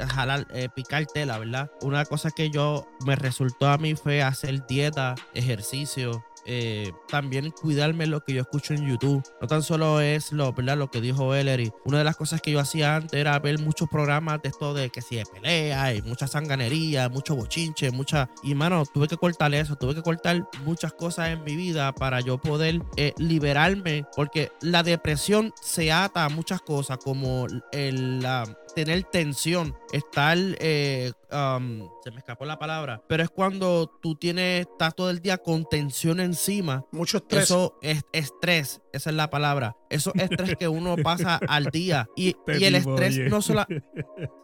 jalar, 0.08 0.46
eh, 0.52 0.68
picar 0.74 1.06
tela, 1.06 1.38
¿verdad? 1.38 1.70
Una 1.82 2.04
cosa 2.04 2.30
que 2.30 2.50
yo 2.50 2.86
me 3.06 3.16
resultó 3.16 3.68
a 3.68 3.78
mí 3.78 3.94
fue 3.94 4.22
hacer 4.22 4.66
dieta, 4.66 5.14
ejercicio. 5.34 6.24
Eh, 6.46 6.92
también 7.08 7.50
cuidarme 7.50 8.06
lo 8.06 8.20
que 8.24 8.34
yo 8.34 8.42
escucho 8.42 8.74
en 8.74 8.86
YouTube. 8.86 9.22
No 9.40 9.46
tan 9.46 9.62
solo 9.62 10.00
es 10.00 10.32
lo, 10.32 10.52
¿verdad? 10.52 10.76
lo 10.76 10.90
que 10.90 11.00
dijo 11.00 11.34
Ellery. 11.34 11.72
Una 11.84 11.98
de 11.98 12.04
las 12.04 12.16
cosas 12.16 12.40
que 12.40 12.50
yo 12.50 12.60
hacía 12.60 12.96
antes 12.96 13.18
era 13.20 13.38
ver 13.38 13.58
muchos 13.58 13.88
programas 13.88 14.40
de 14.42 14.48
esto 14.48 14.74
de 14.74 14.90
que 14.90 15.02
si 15.02 15.16
de 15.16 15.24
pelea 15.26 15.94
y 15.94 16.02
mucha 16.02 16.26
sanganería, 16.26 17.08
mucho 17.08 17.34
bochinche, 17.36 17.90
mucha... 17.90 18.28
Y 18.42 18.54
mano, 18.54 18.84
tuve 18.92 19.08
que 19.08 19.16
cortar 19.16 19.54
eso, 19.54 19.76
tuve 19.76 19.94
que 19.94 20.02
cortar 20.02 20.48
muchas 20.64 20.92
cosas 20.92 21.30
en 21.30 21.42
mi 21.44 21.56
vida 21.56 21.92
para 21.94 22.20
yo 22.20 22.38
poder 22.38 22.80
eh, 22.96 23.12
liberarme, 23.18 24.06
porque 24.16 24.50
la 24.60 24.82
depresión 24.82 25.52
se 25.60 25.92
ata 25.92 26.24
a 26.24 26.28
muchas 26.28 26.60
cosas 26.62 26.98
como 26.98 27.46
el, 27.72 28.20
la- 28.20 28.44
tener 28.74 29.04
tensión, 29.04 29.76
estar, 29.92 30.36
eh, 30.38 31.12
um, 31.30 31.88
se 32.02 32.10
me 32.10 32.18
escapó 32.18 32.44
la 32.44 32.58
palabra, 32.58 33.02
pero 33.08 33.22
es 33.22 33.30
cuando 33.30 33.86
tú 34.02 34.16
tienes, 34.16 34.66
estás 34.66 34.94
todo 34.94 35.10
el 35.10 35.20
día 35.20 35.38
con 35.38 35.64
tensión 35.64 36.20
encima 36.20 36.84
Mucho 36.90 37.18
estrés. 37.18 37.44
eso 37.44 37.78
es 37.82 38.04
estrés, 38.12 38.82
esa 38.92 39.10
es 39.10 39.16
la 39.16 39.30
palabra. 39.30 39.76
Eso 39.94 40.12
es 40.14 40.30
estrés 40.30 40.56
que 40.56 40.68
uno 40.68 40.96
pasa 40.96 41.40
al 41.48 41.66
día. 41.66 42.08
Y, 42.16 42.36
y 42.58 42.64
el 42.64 42.74
estrés 42.74 43.14
oye. 43.14 43.28
no 43.28 43.42
solo. 43.42 43.64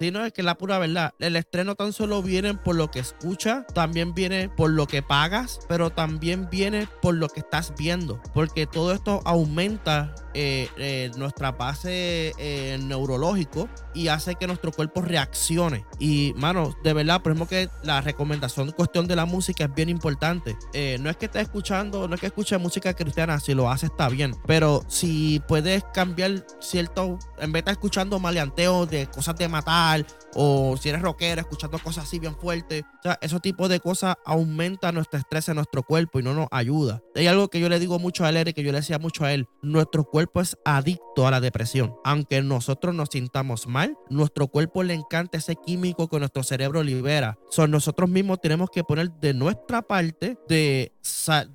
Sí, 0.00 0.10
no, 0.10 0.24
es 0.24 0.32
que 0.32 0.42
la 0.42 0.56
pura 0.56 0.78
verdad. 0.78 1.12
El 1.18 1.36
estrés 1.36 1.66
no 1.66 1.74
tan 1.74 1.92
solo 1.92 2.22
viene 2.22 2.54
por 2.54 2.74
lo 2.74 2.90
que 2.90 3.00
escuchas, 3.00 3.66
también 3.74 4.14
viene 4.14 4.48
por 4.48 4.70
lo 4.70 4.86
que 4.86 5.02
pagas, 5.02 5.60
pero 5.68 5.90
también 5.90 6.48
viene 6.50 6.88
por 7.02 7.14
lo 7.14 7.28
que 7.28 7.40
estás 7.40 7.74
viendo. 7.76 8.20
Porque 8.32 8.66
todo 8.66 8.92
esto 8.92 9.20
aumenta 9.24 10.14
eh, 10.32 10.68
eh, 10.76 11.10
nuestra 11.16 11.52
base 11.52 12.32
eh, 12.38 12.78
neurológico 12.82 13.68
y 13.94 14.08
hace 14.08 14.36
que 14.36 14.46
nuestro 14.46 14.72
cuerpo 14.72 15.02
reaccione. 15.02 15.84
Y, 15.98 16.32
mano, 16.36 16.74
de 16.82 16.92
verdad, 16.92 17.20
por 17.20 17.32
ejemplo, 17.32 17.48
que 17.48 17.68
la 17.82 18.00
recomendación 18.00 18.70
cuestión 18.72 19.06
de 19.06 19.16
la 19.16 19.26
música 19.26 19.64
es 19.64 19.74
bien 19.74 19.88
importante. 19.88 20.56
Eh, 20.72 20.98
no 21.00 21.10
es 21.10 21.16
que 21.16 21.26
estés 21.26 21.42
escuchando, 21.42 22.08
no 22.08 22.14
es 22.14 22.20
que 22.20 22.26
escuches 22.28 22.60
música 22.60 22.94
cristiana, 22.94 23.40
si 23.40 23.54
lo 23.54 23.70
hace 23.70 23.86
está 23.86 24.08
bien. 24.08 24.34
Pero 24.46 24.82
si 24.88 25.39
puedes 25.40 25.84
cambiar 25.92 26.44
cierto, 26.60 27.18
en 27.38 27.52
vez 27.52 27.64
de 27.64 27.72
escuchando 27.72 28.18
maleanteo 28.18 28.86
de 28.86 29.06
cosas 29.06 29.36
de 29.36 29.48
matar, 29.48 30.06
o 30.34 30.76
si 30.76 30.88
eres 30.88 31.02
rockero, 31.02 31.40
escuchando 31.40 31.78
cosas 31.78 32.04
así 32.04 32.18
bien 32.18 32.36
fuertes, 32.36 32.82
o 32.82 33.02
sea, 33.02 33.18
esos 33.20 33.40
tipos 33.40 33.68
de 33.68 33.80
cosas 33.80 34.16
aumentan 34.24 34.94
nuestro 34.94 35.18
estrés 35.18 35.48
en 35.48 35.56
nuestro 35.56 35.82
cuerpo 35.82 36.20
y 36.20 36.22
no 36.22 36.34
nos 36.34 36.48
ayuda. 36.50 37.02
Hay 37.14 37.26
algo 37.26 37.48
que 37.48 37.60
yo 37.60 37.68
le 37.68 37.78
digo 37.78 37.98
mucho 37.98 38.24
a 38.24 38.28
él, 38.28 38.36
Eric, 38.36 38.56
que 38.56 38.62
yo 38.62 38.72
le 38.72 38.78
decía 38.78 38.98
mucho 38.98 39.24
a 39.24 39.32
él, 39.32 39.46
nuestro 39.62 40.04
cuerpo 40.04 40.40
es 40.40 40.56
adicto 40.64 41.26
a 41.26 41.30
la 41.30 41.40
depresión. 41.40 41.94
Aunque 42.04 42.42
nosotros 42.42 42.94
nos 42.94 43.08
sintamos 43.10 43.66
mal, 43.66 43.96
nuestro 44.08 44.48
cuerpo 44.48 44.82
le 44.82 44.94
encanta 44.94 45.38
ese 45.38 45.56
químico 45.56 46.08
que 46.08 46.18
nuestro 46.18 46.42
cerebro 46.42 46.82
libera. 46.82 47.38
Son 47.50 47.70
nosotros 47.70 48.08
mismos 48.08 48.40
tenemos 48.40 48.70
que 48.70 48.84
poner 48.84 49.10
de 49.20 49.34
nuestra 49.34 49.82
parte 49.82 50.38
de, 50.48 50.92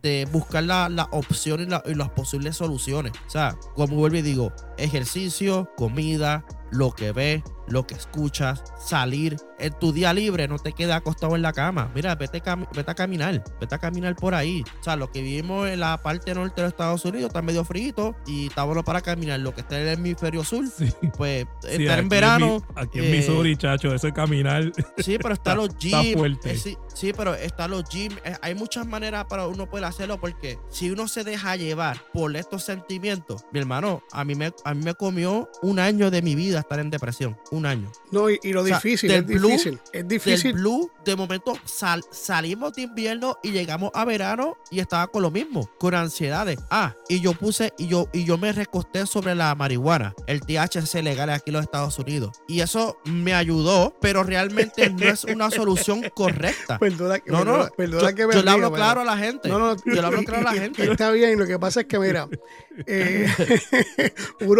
de 0.01 0.27
buscar 0.31 0.63
la, 0.63 0.89
la 0.89 1.07
opción 1.11 1.61
y, 1.61 1.91
y 1.91 1.95
las 1.95 2.09
posibles 2.09 2.57
soluciones. 2.57 3.13
O 3.27 3.29
sea, 3.29 3.55
como 3.75 3.95
vuelvo 3.95 4.17
y 4.17 4.21
digo, 4.21 4.51
ejercicio, 4.77 5.69
comida, 5.77 6.45
lo 6.71 6.91
que 6.91 7.11
ves, 7.11 7.43
lo 7.67 7.85
que 7.87 7.93
escuchas, 7.95 8.63
salir. 8.79 9.37
En 9.57 9.71
tu 9.79 9.93
día 9.93 10.13
libre 10.13 10.47
no 10.47 10.59
te 10.59 10.73
quedes 10.73 10.93
acostado 10.93 11.35
en 11.35 11.41
la 11.41 11.53
cama. 11.53 11.89
Mira, 11.95 12.13
vete, 12.15 12.43
cam- 12.43 12.67
vete 12.75 12.91
a 12.91 12.95
caminar, 12.95 13.41
vete 13.59 13.73
a 13.75 13.77
caminar 13.77 14.15
por 14.15 14.35
ahí. 14.35 14.63
O 14.81 14.83
sea, 14.83 14.95
lo 14.97 15.09
que 15.11 15.21
vivimos 15.21 15.67
en 15.69 15.79
la 15.79 16.01
parte 16.03 16.33
norte 16.35 16.55
de 16.57 16.63
los 16.63 16.73
Estados 16.73 17.05
Unidos 17.05 17.27
está 17.27 17.41
medio 17.41 17.63
frío 17.63 18.13
y 18.27 18.47
está 18.47 18.63
bueno 18.65 18.83
para 18.83 18.99
caminar. 19.01 19.39
Lo 19.39 19.53
que 19.55 19.61
está 19.61 19.79
en 19.79 19.87
el 19.87 19.93
hemisferio 19.93 20.43
sur, 20.43 20.65
Sí. 20.67 20.91
pues 21.17 21.45
Sí, 21.61 21.83
estar 21.83 21.99
en 21.99 22.09
verano. 22.09 22.57
Mi- 22.75 22.81
aquí 22.81 22.99
en 22.99 23.05
eh, 23.05 23.11
Missouri, 23.11 23.55
chacho, 23.55 23.93
eso 23.95 24.07
es 24.07 24.13
caminar. 24.13 24.71
Sí, 24.97 25.17
pero 25.17 25.33
está 25.33 25.55
los 25.55 25.69
Está 25.69 26.01
gyms. 26.01 26.13
fuerte. 26.17 26.51
eh, 26.51 26.57
sí, 26.57 26.77
sí, 26.93 27.13
pero 27.15 27.33
está 27.35 27.67
los 27.69 27.85
gyms. 27.89 28.17
Eh, 28.25 28.35
hay 28.41 28.53
muchas 28.55 28.85
maneras 28.85 29.25
para 29.25 29.47
uno 29.47 29.69
poder 29.69 29.85
hacerlo 29.85 30.19
porque 30.19 30.59
si 30.69 30.91
uno 30.91 31.07
se 31.07 31.23
deja 31.23 31.55
llevar 31.55 32.01
por 32.13 32.35
estos 32.35 32.63
sentimientos, 32.63 33.45
mi 33.53 33.59
hermano, 33.59 34.03
a 34.11 34.25
mí 34.25 34.35
me, 34.35 34.51
a 34.65 34.73
mí 34.73 34.83
me 34.83 34.93
comió 34.95 35.49
un 35.61 35.79
año 35.79 36.11
de 36.11 36.21
mi 36.21 36.35
vida 36.35 36.59
estar 36.59 36.79
en 36.79 36.89
depresión. 36.89 37.37
Un 37.51 37.65
año. 37.65 37.89
No, 38.11 38.29
y, 38.29 38.39
y 38.43 38.51
lo 38.51 38.63
O 38.63 38.65
sea, 38.65 38.77
difícil, 38.77 39.09
del 39.09 39.19
es 39.21 39.27
blue- 39.41 39.47
difícil. 39.51 39.79
Es 39.85 39.91
Del 39.91 40.07
difícil. 40.07 40.53
blue, 40.53 40.91
de 41.05 41.15
momento 41.15 41.53
sal- 41.65 42.03
salimos 42.11 42.73
de 42.73 42.81
invierno 42.81 43.37
y 43.43 43.51
llegamos 43.51 43.91
a 43.93 44.03
verano 44.05 44.57
y 44.71 44.79
estaba 44.79 45.07
con 45.07 45.21
lo 45.21 45.29
mismo, 45.31 45.69
con 45.79 45.93
ansiedades. 45.93 46.57
Ah, 46.69 46.95
y 47.07 47.21
yo 47.21 47.33
puse 47.33 47.73
y 47.77 47.87
yo, 47.87 48.09
y 48.11 48.25
yo 48.25 48.37
me 48.37 48.51
recosté 48.51 49.05
sobre 49.05 49.35
la 49.35 49.53
marihuana, 49.55 50.13
el 50.27 50.41
THC 50.41 51.03
legal 51.03 51.29
aquí 51.29 51.51
en 51.51 51.53
los 51.53 51.63
Estados 51.63 51.97
Unidos. 51.99 52.41
Y 52.47 52.61
eso 52.61 52.97
me 53.05 53.33
ayudó, 53.35 53.95
pero 54.01 54.23
realmente 54.23 54.89
no 54.89 55.05
es 55.07 55.25
una 55.25 55.51
solución 55.51 56.01
correcta. 56.15 56.79
Perdona, 56.79 57.19
No, 57.27 57.45
no, 57.45 57.69
perdona, 57.69 57.69
perdona 57.77 58.09
yo, 58.09 58.15
que 58.15 58.27
me 58.27 58.33
yo 58.33 58.41
le 58.41 58.49
hablo 58.51 58.71
claro 58.73 59.01
a 59.01 59.05
la 59.05 59.17
gente. 59.17 59.47
No, 59.47 59.59
no, 59.59 59.75
yo 59.75 59.81
le 59.85 59.99
hablo 60.01 60.23
claro 60.23 60.47
a 60.49 60.53
la 60.53 60.59
gente. 60.61 60.91
Está 60.91 61.11
bien, 61.11 61.37
lo 61.37 61.45
que 61.45 61.59
pasa 61.59 61.81
es 61.81 61.85
que, 61.85 61.99
mira, 61.99 62.27
eh, 62.87 63.27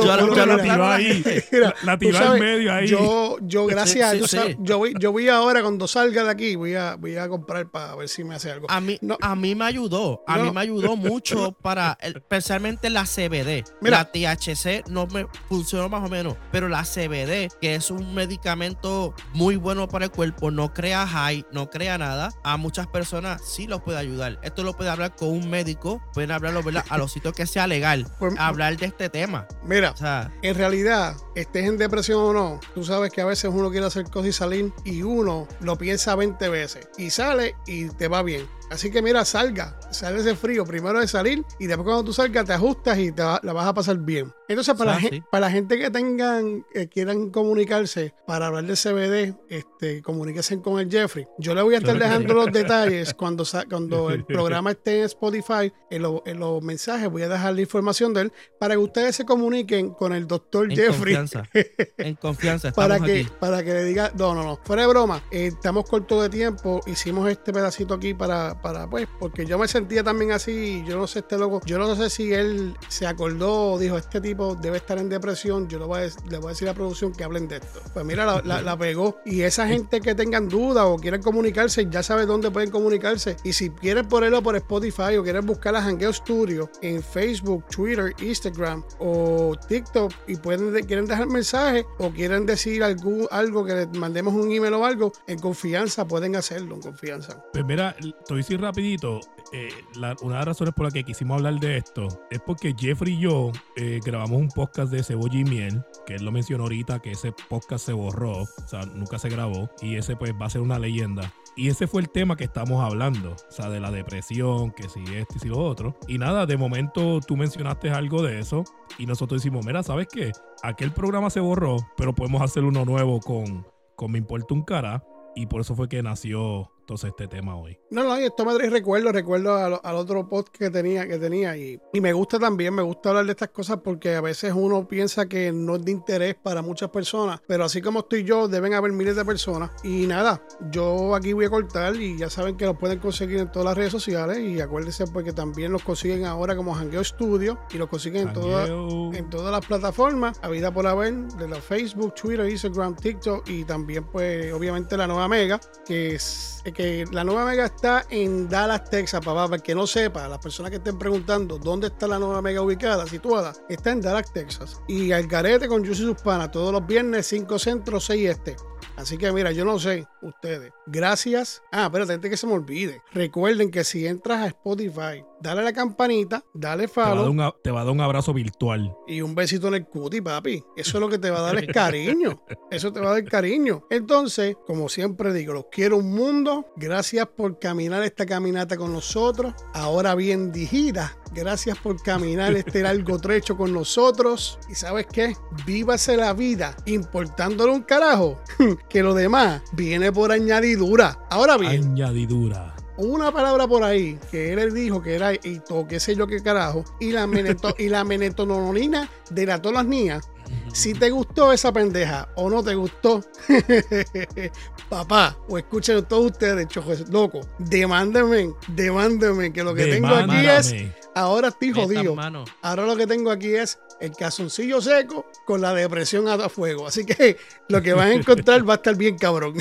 Yo- 0.04 0.36
yo 0.36 0.44
a 0.44 0.46
la 0.78 0.96
ahí. 0.96 1.06
gente. 1.06 1.46
mira, 1.52 1.74
La, 1.84 1.98
tiró 1.98 2.18
al 2.18 2.24
sabes, 2.24 2.42
medio 2.42 2.74
ahí. 2.74 2.88
Yo, 2.88 3.38
yo 3.42 3.66
gracias, 3.66 4.12
Sí, 4.30 4.38
sab- 4.38 4.48
sí. 4.52 4.58
yo 4.60 4.78
voy, 4.78 4.94
yo 5.00 5.12
voy 5.12 5.30
ahora 5.30 5.62
cuando 5.62 5.88
salga 5.88 6.24
de 6.24 6.30
aquí, 6.32 6.56
voy 6.56 6.76
a, 6.76 6.96
voy 6.96 7.16
a 7.18 7.28
comprar 7.30 7.70
para 7.70 7.96
ver 7.96 8.10
si 8.10 8.24
me 8.24 8.36
hace 8.36 8.52
algo. 8.52 8.68
A 8.70 8.80
mí, 8.82 8.98
No. 9.02 9.18
a 9.22 9.36
mí 9.36 9.56
me 9.56 9.66
ayudó, 9.66 10.24
a 10.28 10.38
No. 10.38 10.46
mí 10.46 10.52
me 10.52 10.62
ayudó 10.62 10.96
mucho 10.96 11.52
para, 11.62 11.98
especialmente 12.02 12.90
la 12.90 13.06
CBD. 13.06 13.64
Mira. 13.82 13.98
La 14.00 14.12
THC 14.12 14.84
no 14.90 15.08
me 15.08 15.28
funcionó 15.48 15.90
más 15.90 16.04
o 16.04 16.10
menos, 16.10 16.36
pero 16.52 16.68
la 16.70 16.84
CBD, 16.84 17.50
que 17.62 17.76
es 17.76 17.92
un 17.92 18.14
medicamento 18.14 19.14
muy 19.34 19.56
bueno 19.56 19.88
para 19.88 20.06
el 20.06 20.12
cuerpo, 20.12 20.52
no 20.52 20.74
crea 20.74 21.06
high, 21.08 21.46
no 21.52 21.70
crea 21.70 21.98
nada, 21.98 22.30
a 22.44 22.58
muchas 22.58 22.88
personas 22.88 23.42
sí 23.46 23.68
los 23.68 23.82
puede 23.82 23.98
ayudar. 23.98 24.40
Esto 24.44 24.64
lo 24.64 24.74
puede 24.74 24.90
hablar 24.90 25.16
con 25.16 25.30
un 25.30 25.50
médico, 25.50 26.02
pueden 26.14 26.32
hablarlo 26.32 26.64
¿verdad? 26.64 26.86
a 26.90 26.98
los 26.98 27.12
sitios 27.12 27.34
que 27.34 27.46
sea 27.46 27.68
legal, 27.68 28.06
Pues, 28.20 28.34
hablar 28.40 28.78
de 28.78 28.86
este 28.88 29.10
tema. 29.10 29.48
mira, 29.64 29.85
O 29.92 29.98
sea, 29.98 30.32
en 30.42 30.56
realidad, 30.56 31.16
estés 31.36 31.66
en 31.66 31.78
depresión 31.78 32.20
o 32.20 32.34
no, 32.34 32.60
tú 32.74 32.84
sabes 32.84 33.12
que 33.12 33.22
a 33.22 33.26
veces 33.26 33.52
uno 33.54 33.70
quiere 33.72 33.86
hacer 33.86 34.06
cosas 34.06 34.30
y 34.30 34.34
salir 34.34 34.74
y 34.84 35.02
uno 35.02 35.48
lo 35.60 35.78
piensa 35.78 36.16
20 36.16 36.50
veces 36.50 36.88
y 36.98 37.10
sale 37.10 37.56
y 37.66 37.90
te 37.90 38.08
va 38.08 38.24
bien. 38.24 38.48
Así 38.72 38.90
que 38.92 39.02
mira, 39.02 39.24
salga, 39.26 39.80
sale 39.92 40.20
ese 40.20 40.36
frío 40.36 40.66
primero 40.66 41.00
de 41.00 41.08
salir 41.08 41.44
y 41.60 41.68
después 41.68 41.86
cuando 41.86 42.04
tú 42.04 42.14
salgas 42.14 42.46
te 42.46 42.54
ajustas 42.54 42.98
y 42.98 43.12
te 43.12 43.22
va- 43.24 43.40
la 43.44 43.54
vas 43.54 43.68
a 43.68 43.74
pasar 43.74 43.98
bien. 43.98 44.34
Entonces, 44.48 44.76
para, 44.76 44.92
la, 44.92 44.98
Ah, 44.98 45.08
sí. 45.10 45.24
para 45.32 45.48
la 45.48 45.52
gente 45.52 45.78
que 45.80 45.90
tengan, 45.90 46.64
eh, 46.74 46.88
quieran 46.88 47.32
comunicarse 47.32 48.14
para 48.28 48.48
hablar 48.48 48.66
de 48.66 48.76
CBD, 48.76 49.36
este, 49.50 50.02
comuníquense 50.04 50.62
con 50.62 50.80
el 50.80 50.90
Jeffrey. 50.92 51.26
Yo 51.40 51.56
le 51.56 51.62
voy 51.64 51.76
a 51.76 51.80
estar 51.80 51.98
dejando 51.98 52.34
los 52.34 52.52
detalles 52.52 53.14
cuando, 53.18 53.44
cuando 53.70 54.12
el 54.12 54.24
programa 54.26 54.72
esté 54.72 55.00
en 55.00 55.06
Spotify, 55.06 55.72
en, 55.90 56.02
lo- 56.04 56.22
en 56.26 56.40
los 56.40 56.62
mensajes 56.62 57.10
voy 57.10 57.24
a 57.24 57.30
dejar 57.30 57.54
la 57.56 57.62
información 57.62 58.14
de 58.14 58.22
él 58.22 58.34
para 58.60 58.76
que 58.76 58.80
ustedes 58.80 59.16
se 59.16 59.26
comuniquen 59.26 59.92
con 59.92 60.14
el 60.14 60.28
doctor 60.28 60.70
en 60.72 60.78
Jeffrey 60.78 61.16
confianza. 61.16 61.44
En 61.98 62.16
confianza, 62.16 62.72
para 62.72 63.00
que, 63.00 63.22
aquí. 63.22 63.30
para 63.40 63.64
que 63.64 63.74
le 63.74 63.84
diga, 63.84 64.12
no, 64.18 64.36
no, 64.36 64.44
no, 64.44 64.60
fuera 64.64 64.84
de 64.84 64.88
broma, 64.90 65.24
eh, 65.32 65.48
estamos 65.48 65.90
cortos 65.90 66.22
de 66.22 66.30
tiempo, 66.30 66.82
hicimos 66.86 67.28
este 67.30 67.52
pedacito 67.52 67.94
aquí 67.96 68.14
para, 68.14 68.55
para, 68.62 68.88
pues, 68.90 69.08
porque 69.20 69.46
yo 69.46 69.58
me 69.58 69.68
sentía 69.68 70.04
también 70.04 70.32
así, 70.32 70.84
yo 70.88 70.98
no 70.98 71.08
sé, 71.08 71.20
este 71.20 71.38
loco, 71.38 71.62
yo 71.66 71.78
no 71.78 71.96
sé 71.96 72.10
si 72.10 72.34
él 72.34 72.76
se 72.88 73.08
acordó 73.08 73.74
o 73.74 73.80
dijo, 73.80 73.98
este 73.98 74.22
tipo 74.22 74.56
debe 74.56 74.78
estar 74.78 74.98
en 74.98 75.10
depresión, 75.10 75.68
yo 75.68 75.80
le 75.80 75.86
voy 75.86 76.00
a, 76.02 76.30
le 76.30 76.38
voy 76.38 76.48
a 76.48 76.50
decir 76.50 76.68
a 76.68 76.72
la 76.72 76.76
producción 76.76 77.12
que 77.14 77.24
hablen 77.24 77.48
de 77.48 77.58
esto. 77.58 77.82
Pues 77.94 78.06
mira, 78.06 78.26
la, 78.26 78.42
la- 78.44 78.62
la 78.62 78.78
pegó. 78.78 79.18
Y 79.26 79.42
esa 79.42 79.68
gente 79.68 80.02
que 80.02 80.16
tengan 80.16 80.48
dudas 80.50 80.86
o 80.88 80.96
quieren 80.98 81.22
comunicarse, 81.22 81.88
ya 81.90 82.02
sabe 82.04 82.26
dónde 82.26 82.52
pueden 82.52 82.72
comunicarse. 82.72 83.38
Y 83.44 83.54
si 83.54 83.70
quieren 83.70 84.08
ponerlo 84.08 84.42
por 84.42 84.56
Spotify 84.56 85.18
o 85.18 85.24
quieren 85.24 85.46
buscar 85.46 85.76
a 85.76 85.82
Hangueo 85.84 86.12
Studio 86.14 86.70
en 86.82 87.02
Facebook, 87.04 87.66
Twitter, 87.70 88.14
Instagram 88.20 88.84
o 89.00 89.56
TikTok 89.68 90.12
y 90.28 90.36
pueden 90.38 90.74
de- 90.74 90.84
quieren 90.84 91.06
dejar 91.06 91.28
mensaje 91.28 91.86
o 92.00 92.10
quieren 92.12 92.46
decir 92.46 92.84
algún, 92.84 93.28
algo 93.32 93.64
que 93.66 93.74
les 93.74 93.90
mandemos 93.98 94.34
un 94.34 94.52
email 94.52 94.74
o 94.74 94.86
algo, 94.86 95.12
en 95.28 95.40
confianza 95.40 96.08
pueden 96.08 96.36
hacerlo, 96.36 96.76
en 96.76 96.82
confianza. 96.82 97.44
Pues 97.54 97.66
mira, 97.66 97.90
a 97.90 98.04
decir 98.46 98.62
rapidito, 98.62 99.22
eh, 99.52 99.70
una 99.96 100.14
de 100.14 100.40
las 100.40 100.46
razones 100.46 100.74
por 100.76 100.86
las 100.86 100.94
que 100.94 101.04
quisimos 101.04 101.38
hablar 101.38 101.60
de 101.60 101.78
esto 101.78 102.08
es 102.30 102.40
porque 102.46 102.76
Jeffrey 102.78 103.16
y 103.16 103.22
yo 103.22 103.52
eh, 103.76 104.00
grabamos 104.06 104.40
un 104.40 104.50
podcast 104.50 104.92
de 104.92 105.02
Cebolla 105.02 105.40
y 105.40 105.44
Miel, 105.44 105.84
que 106.06 106.14
él 106.14 106.24
lo 106.24 106.32
mencionó 106.32 106.66
ahorita, 106.66 107.00
que 107.00 107.12
ese 107.12 107.34
podcast 107.50 107.88
se 107.88 107.94
borró, 107.94 108.44
o 108.44 108.68
sea, 108.68 108.82
nunca 108.86 109.18
se 109.18 109.30
grabó, 109.30 109.68
y 109.82 109.96
ese 109.96 110.16
pues 110.16 110.34
va 110.40 110.46
a 110.46 110.50
ser 110.52 110.62
una 110.62 110.78
leyenda. 110.78 111.34
Y 111.56 111.70
ese 111.70 111.88
fue 111.88 112.02
el 112.02 112.10
tema 112.10 112.36
que 112.36 112.44
estamos 112.44 112.84
hablando, 112.84 113.32
o 113.32 113.52
sea, 113.52 113.68
de 113.70 113.80
la 113.80 113.90
depresión, 113.90 114.72
que 114.72 114.90
si 114.90 115.02
esto 115.16 115.36
y 115.38 115.40
si 115.40 115.48
lo 115.48 115.58
otro. 115.58 115.98
Y 116.08 116.20
nada, 116.20 116.46
de 116.46 116.58
momento 116.58 117.20
tú 117.26 117.36
mencionaste 117.36 117.90
algo 117.90 118.22
de 118.22 118.40
eso 118.40 118.64
y 119.00 119.08
nosotros 119.08 119.42
decimos, 119.42 119.66
mira, 119.66 119.82
¿sabes 119.82 120.08
qué? 120.12 120.34
Aquel 120.62 120.92
programa 120.92 121.32
se 121.32 121.40
borró, 121.40 121.78
pero 121.98 122.14
podemos 122.14 122.44
hacer 122.44 122.64
uno 122.64 122.86
nuevo 122.86 123.20
con, 123.22 123.66
con 123.96 124.12
Me 124.12 124.20
Importa 124.20 124.54
un 124.54 124.62
Cara. 124.62 125.04
Y 125.38 125.48
por 125.48 125.60
eso 125.60 125.76
fue 125.76 125.90
que 125.90 126.02
nació 126.02 126.72
entonces 126.86 127.10
este 127.10 127.28
tema 127.28 127.58
hoy. 127.58 127.80
No, 127.90 128.04
no, 128.04 128.20
y 128.20 128.26
esto 128.26 128.46
me 128.46 128.54
trae 128.54 128.70
recuerdo, 128.70 129.12
recuerdo 129.12 129.56
al, 129.56 129.80
al 129.82 129.96
otro 129.96 130.30
podcast 130.30 130.56
que 130.56 130.70
tenía, 130.70 131.08
que 131.08 131.18
tenía 131.18 131.58
y, 131.58 131.80
y 131.92 132.00
me 132.00 132.14
gusta 132.14 132.38
también, 132.38 132.76
me 132.76 132.84
gusta 132.84 133.10
hablar 133.10 133.26
de 133.26 133.32
estas 133.32 133.50
cosas 133.50 133.80
porque 133.84 134.14
a 134.14 134.22
veces 134.22 134.54
uno 134.56 134.88
piensa 134.88 135.26
que 135.26 135.52
no 135.52 135.78
es 135.78 135.86
de 135.86 135.92
interés 135.92 136.36
para 136.36 136.62
muchas 136.62 136.92
personas, 136.92 137.42
pero 137.48 137.66
así 137.66 137.82
como 137.82 138.02
estoy 138.02 138.24
yo, 138.24 138.48
deben 138.48 138.76
haber 138.76 138.92
miles 138.92 139.16
de 139.16 139.26
personas. 139.26 139.72
Y 139.84 140.06
nada, 140.06 140.46
yo 140.70 141.16
aquí 141.16 141.34
voy 141.34 141.46
a 141.46 141.50
cortar 141.50 141.96
y 141.96 142.20
ya 142.20 142.30
saben 142.30 142.56
que 142.56 142.66
los 142.66 142.78
pueden 142.78 143.00
conseguir 143.00 143.40
en 143.40 143.52
todas 143.52 143.66
las 143.66 143.78
redes 143.78 143.92
sociales 143.92 144.38
y 144.38 144.62
acuérdense 144.62 145.08
porque 145.08 145.34
también 145.34 145.72
los 145.72 145.82
consiguen 145.82 146.26
ahora 146.26 146.56
como 146.56 146.76
Hangueo 146.76 147.04
Studio 147.04 147.58
y 147.72 147.80
los 147.80 147.90
consiguen 147.90 148.28
en 148.28 148.34
todas 148.34 148.70
Jangueo. 148.70 149.12
en 149.12 149.30
todas 149.32 149.52
las 149.52 149.66
plataformas, 149.66 150.40
habida 150.44 150.72
por 150.72 150.86
haber, 150.86 151.16
de 151.16 151.48
la 151.48 151.60
Facebook, 151.60 152.14
Twitter, 152.14 152.48
Instagram, 152.48 152.96
TikTok 152.96 153.50
y 153.50 153.64
también 153.64 154.04
pues 154.04 154.54
obviamente 154.54 154.96
la 154.96 155.08
nueva 155.08 155.28
Mega, 155.28 155.60
que 155.88 156.14
es 156.14 156.62
que 156.76 157.06
la 157.12 157.24
nueva 157.24 157.46
Mega 157.46 157.66
está 157.66 158.06
en 158.10 158.50
Dallas, 158.50 158.90
Texas, 158.90 159.24
papá, 159.24 159.48
para 159.48 159.64
que 159.64 159.74
no 159.74 159.88
sepa, 159.88 160.28
las 160.28 160.40
personas 160.40 160.70
que 160.70 160.78
estén 160.78 161.00
preguntando 161.00 161.58
dónde 161.58 161.88
está 161.88 162.08
la 162.08 162.20
nueva 162.20 162.42
Mega 162.42 162.62
ubicada, 162.62 163.08
situada, 163.08 163.54
está 163.70 163.92
en 163.92 164.02
Dallas, 164.02 164.32
Texas. 164.34 164.82
Y 164.88 165.12
Algarete 165.12 165.68
con 165.68 165.84
Juicy 165.86 166.04
Suspana, 166.04 166.52
todos 166.52 166.72
los 166.72 166.86
viernes 166.86 167.26
5 167.28 167.58
centro, 167.58 168.00
6 168.00 168.30
este. 168.30 168.56
Así 168.98 169.18
que 169.18 169.32
mira, 169.32 169.52
yo 169.52 169.66
no 169.66 169.80
sé, 169.80 170.08
ustedes. 170.22 170.72
Gracias. 170.86 171.62
Ah, 171.72 171.86
espérate, 171.86 172.14
antes 172.14 172.32
que 172.32 172.38
se 172.38 172.48
me 172.48 172.54
olvide. 172.54 173.02
Recuerden 173.12 173.72
que 173.72 173.84
si 173.84 174.08
entras 174.08 174.42
a 174.42 174.48
Spotify, 174.48 175.24
dale 175.46 175.62
a 175.62 175.64
la 175.66 175.74
campanita, 175.74 176.44
dale 176.54 176.88
Te 176.88 177.00
va, 177.00 177.06
a 177.06 177.10
dar 177.10 177.18
follow. 177.18 177.32
un, 177.32 177.54
te 177.64 177.72
va 177.72 177.82
a 177.82 177.84
dar 177.86 177.94
un 177.94 178.02
abrazo 178.02 178.34
virtual. 178.34 178.96
Y 179.08 179.22
un 179.22 179.36
besito 179.36 179.68
en 179.68 179.76
el 179.76 179.86
cuti, 179.86 180.22
papi. 180.22 180.64
Eso 180.76 180.98
es 180.98 181.02
lo 181.02 181.10
que 181.10 181.20
te 181.20 181.30
va 181.30 181.40
a 181.40 181.42
dar 181.42 181.58
es 181.58 181.68
cariño. 181.74 182.42
Eso 182.72 182.92
te 182.92 183.00
va 183.00 183.10
a 183.12 183.14
dar 183.14 183.24
cariño. 183.26 183.84
Entonces, 183.90 184.58
como 184.66 184.90
siempre 184.90 185.34
digo, 185.34 185.54
los 185.54 185.66
quiero 185.72 185.98
un 185.98 186.12
mundo. 186.14 186.66
Gracias 186.76 187.28
por 187.28 187.60
caminar 187.60 188.04
esta 188.04 188.26
caminata 188.26 188.76
con 188.78 188.92
nosotros. 188.92 189.54
Ahora 189.74 190.16
bien 190.16 190.52
dirigida. 190.52 191.16
Gracias 191.34 191.78
por 191.78 192.02
caminar 192.02 192.54
este 192.54 192.82
largo 192.82 193.20
trecho 193.22 193.56
con 193.58 193.74
nosotros. 193.74 194.58
Y 194.70 194.76
sabes 194.76 195.06
qué? 195.12 195.36
Vívase 195.66 196.18
la 196.18 196.34
vida 196.34 196.76
importándole 196.86 197.72
un 197.72 197.84
carajo. 197.84 198.40
Que 198.90 199.04
lo 199.04 199.14
demás 199.14 199.62
viene 199.74 200.12
por 200.12 200.32
añadidura. 200.32 201.20
Ahora 201.30 201.58
bien, 201.58 201.84
Añadidura. 201.84 202.76
Una 202.98 203.32
palabra 203.32 203.68
por 203.68 203.84
ahí 203.84 204.18
que 204.32 204.54
él 204.54 204.74
dijo 204.74 205.02
que 205.02 205.16
era 205.16 205.34
hito, 205.34 205.88
qué 205.88 206.00
sé 206.00 206.16
yo 206.16 206.28
qué 206.28 206.42
carajo, 206.42 206.84
y 207.00 207.12
la, 207.12 207.28
meneto, 207.28 207.76
y 207.78 207.90
la 207.90 208.04
menetononina 208.04 209.10
de 209.30 209.46
la 209.46 209.62
todas 209.62 209.76
las 209.76 209.86
niñas. 209.86 210.30
Si 210.74 210.94
te 210.94 211.10
gustó 211.10 211.52
esa 211.52 211.74
pendeja 211.74 212.30
o 212.36 212.50
no 212.50 212.64
te 212.64 212.76
gustó, 212.76 213.24
papá, 214.90 215.38
o 215.48 215.58
escuchen 215.58 216.04
todos 216.06 216.32
ustedes, 216.32 216.68
chojos 216.68 217.10
loco, 217.10 217.42
demándenme, 217.58 218.54
demándenme, 218.68 219.52
que 219.52 219.64
lo 219.64 219.74
que 219.74 219.86
tengo 219.88 220.08
aquí 220.10 220.46
es, 220.46 220.76
ahora 221.16 221.48
estoy 221.48 221.72
jodido. 221.72 222.16
Ahora 222.62 222.86
lo 222.86 222.96
que 222.96 223.08
tengo 223.08 223.32
aquí 223.32 223.56
es 223.56 223.80
el 224.00 224.12
calzoncillo 224.12 224.82
seco 224.82 225.26
con 225.46 225.62
la 225.62 225.74
depresión 225.74 226.28
a 226.28 226.50
fuego. 226.50 226.88
Así 226.88 227.06
que 227.06 227.38
lo 227.70 227.82
que 227.82 227.94
van 227.94 228.10
a 228.10 228.14
encontrar 228.14 228.68
va 228.68 228.74
a 228.74 228.76
estar 228.78 228.96
bien 228.96 229.18
cabrón. 229.18 229.56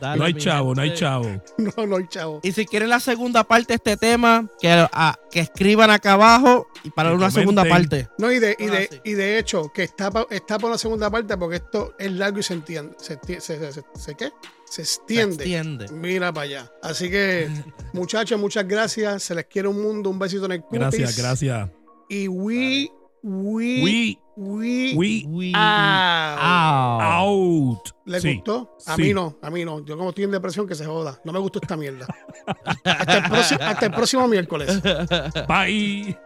Dale, 0.00 0.18
No 0.18 0.24
hay 0.24 0.34
chavo, 0.34 0.74
no 0.74 0.82
hay 0.82 0.94
chavo. 0.94 1.42
no, 1.58 1.86
no, 1.86 2.06
chavo. 2.08 2.40
Y 2.42 2.52
si 2.52 2.66
quieren 2.66 2.88
la 2.88 3.00
segunda 3.00 3.44
parte 3.44 3.68
de 3.72 3.74
este 3.76 3.96
tema, 3.96 4.46
que, 4.60 4.68
ah, 4.92 5.18
que 5.30 5.40
escriban 5.40 5.90
acá 5.90 6.12
abajo 6.14 6.68
y 6.84 6.90
para 6.90 7.12
una 7.12 7.30
segunda 7.30 7.64
parte. 7.64 8.08
No, 8.18 8.30
y 8.32 8.38
de, 8.38 8.56
y, 8.58 8.64
Ah, 8.68 8.70
de, 8.72 9.00
y 9.04 9.12
de 9.12 9.38
hecho, 9.38 9.70
que 9.72 9.82
está, 9.82 10.10
pa- 10.10 10.26
está 10.30 10.58
por 10.58 10.70
la 10.70 10.78
segunda 10.78 11.10
parte 11.10 11.36
porque 11.36 11.56
esto 11.56 11.94
es 11.98 12.10
largo 12.12 12.38
y 12.38 12.42
se 12.42 12.54
entiende. 12.54 12.96
Se, 12.98 13.18
se, 13.26 13.40
se- 13.40 13.72
se- 13.72 13.82
se- 13.94 14.14
¿qué? 14.14 14.32
Se 14.64 14.74
Se 14.74 14.82
extiende. 14.82 15.34
extiende. 15.36 15.88
Mira 15.92 16.30
para 16.32 16.44
allá. 16.44 16.72
Así 16.82 17.10
que, 17.10 17.48
muchachos, 17.94 18.38
muchas 18.38 18.68
gracias. 18.68 19.22
Se 19.22 19.34
les 19.34 19.46
quiere 19.46 19.68
un 19.68 19.80
mundo. 19.82 20.10
Un 20.10 20.18
besito 20.18 20.44
en 20.46 20.52
el 20.52 20.60
cutis. 20.62 20.78
Gracias, 20.80 21.16
gracias. 21.16 21.70
Y 22.08 22.28
we, 22.28 22.90
we, 23.22 23.82
We, 23.82 24.18
we, 24.36 24.94
we 24.94 25.24
We- 25.26 25.52
out. 25.56 27.02
Out. 27.02 27.88
¿Le 28.06 28.20
Sí, 28.20 28.34
gustó? 28.36 28.76
A 28.86 28.94
sí. 28.94 29.02
mí 29.02 29.14
no, 29.14 29.36
a 29.42 29.50
mí 29.50 29.64
no. 29.64 29.84
Yo 29.84 29.96
como 29.96 30.10
estoy 30.10 30.24
en 30.24 30.30
depresión, 30.30 30.66
que 30.66 30.74
se 30.76 30.86
joda. 30.86 31.20
No 31.24 31.32
me 31.32 31.38
gustó 31.40 31.58
esta 31.60 31.76
mierda. 31.76 32.06
hasta, 32.84 33.16
el 33.18 33.24
próximo, 33.24 33.60
hasta 33.62 33.86
el 33.86 33.92
próximo 33.92 34.28
miércoles. 34.28 34.80
Bye. 35.48 36.16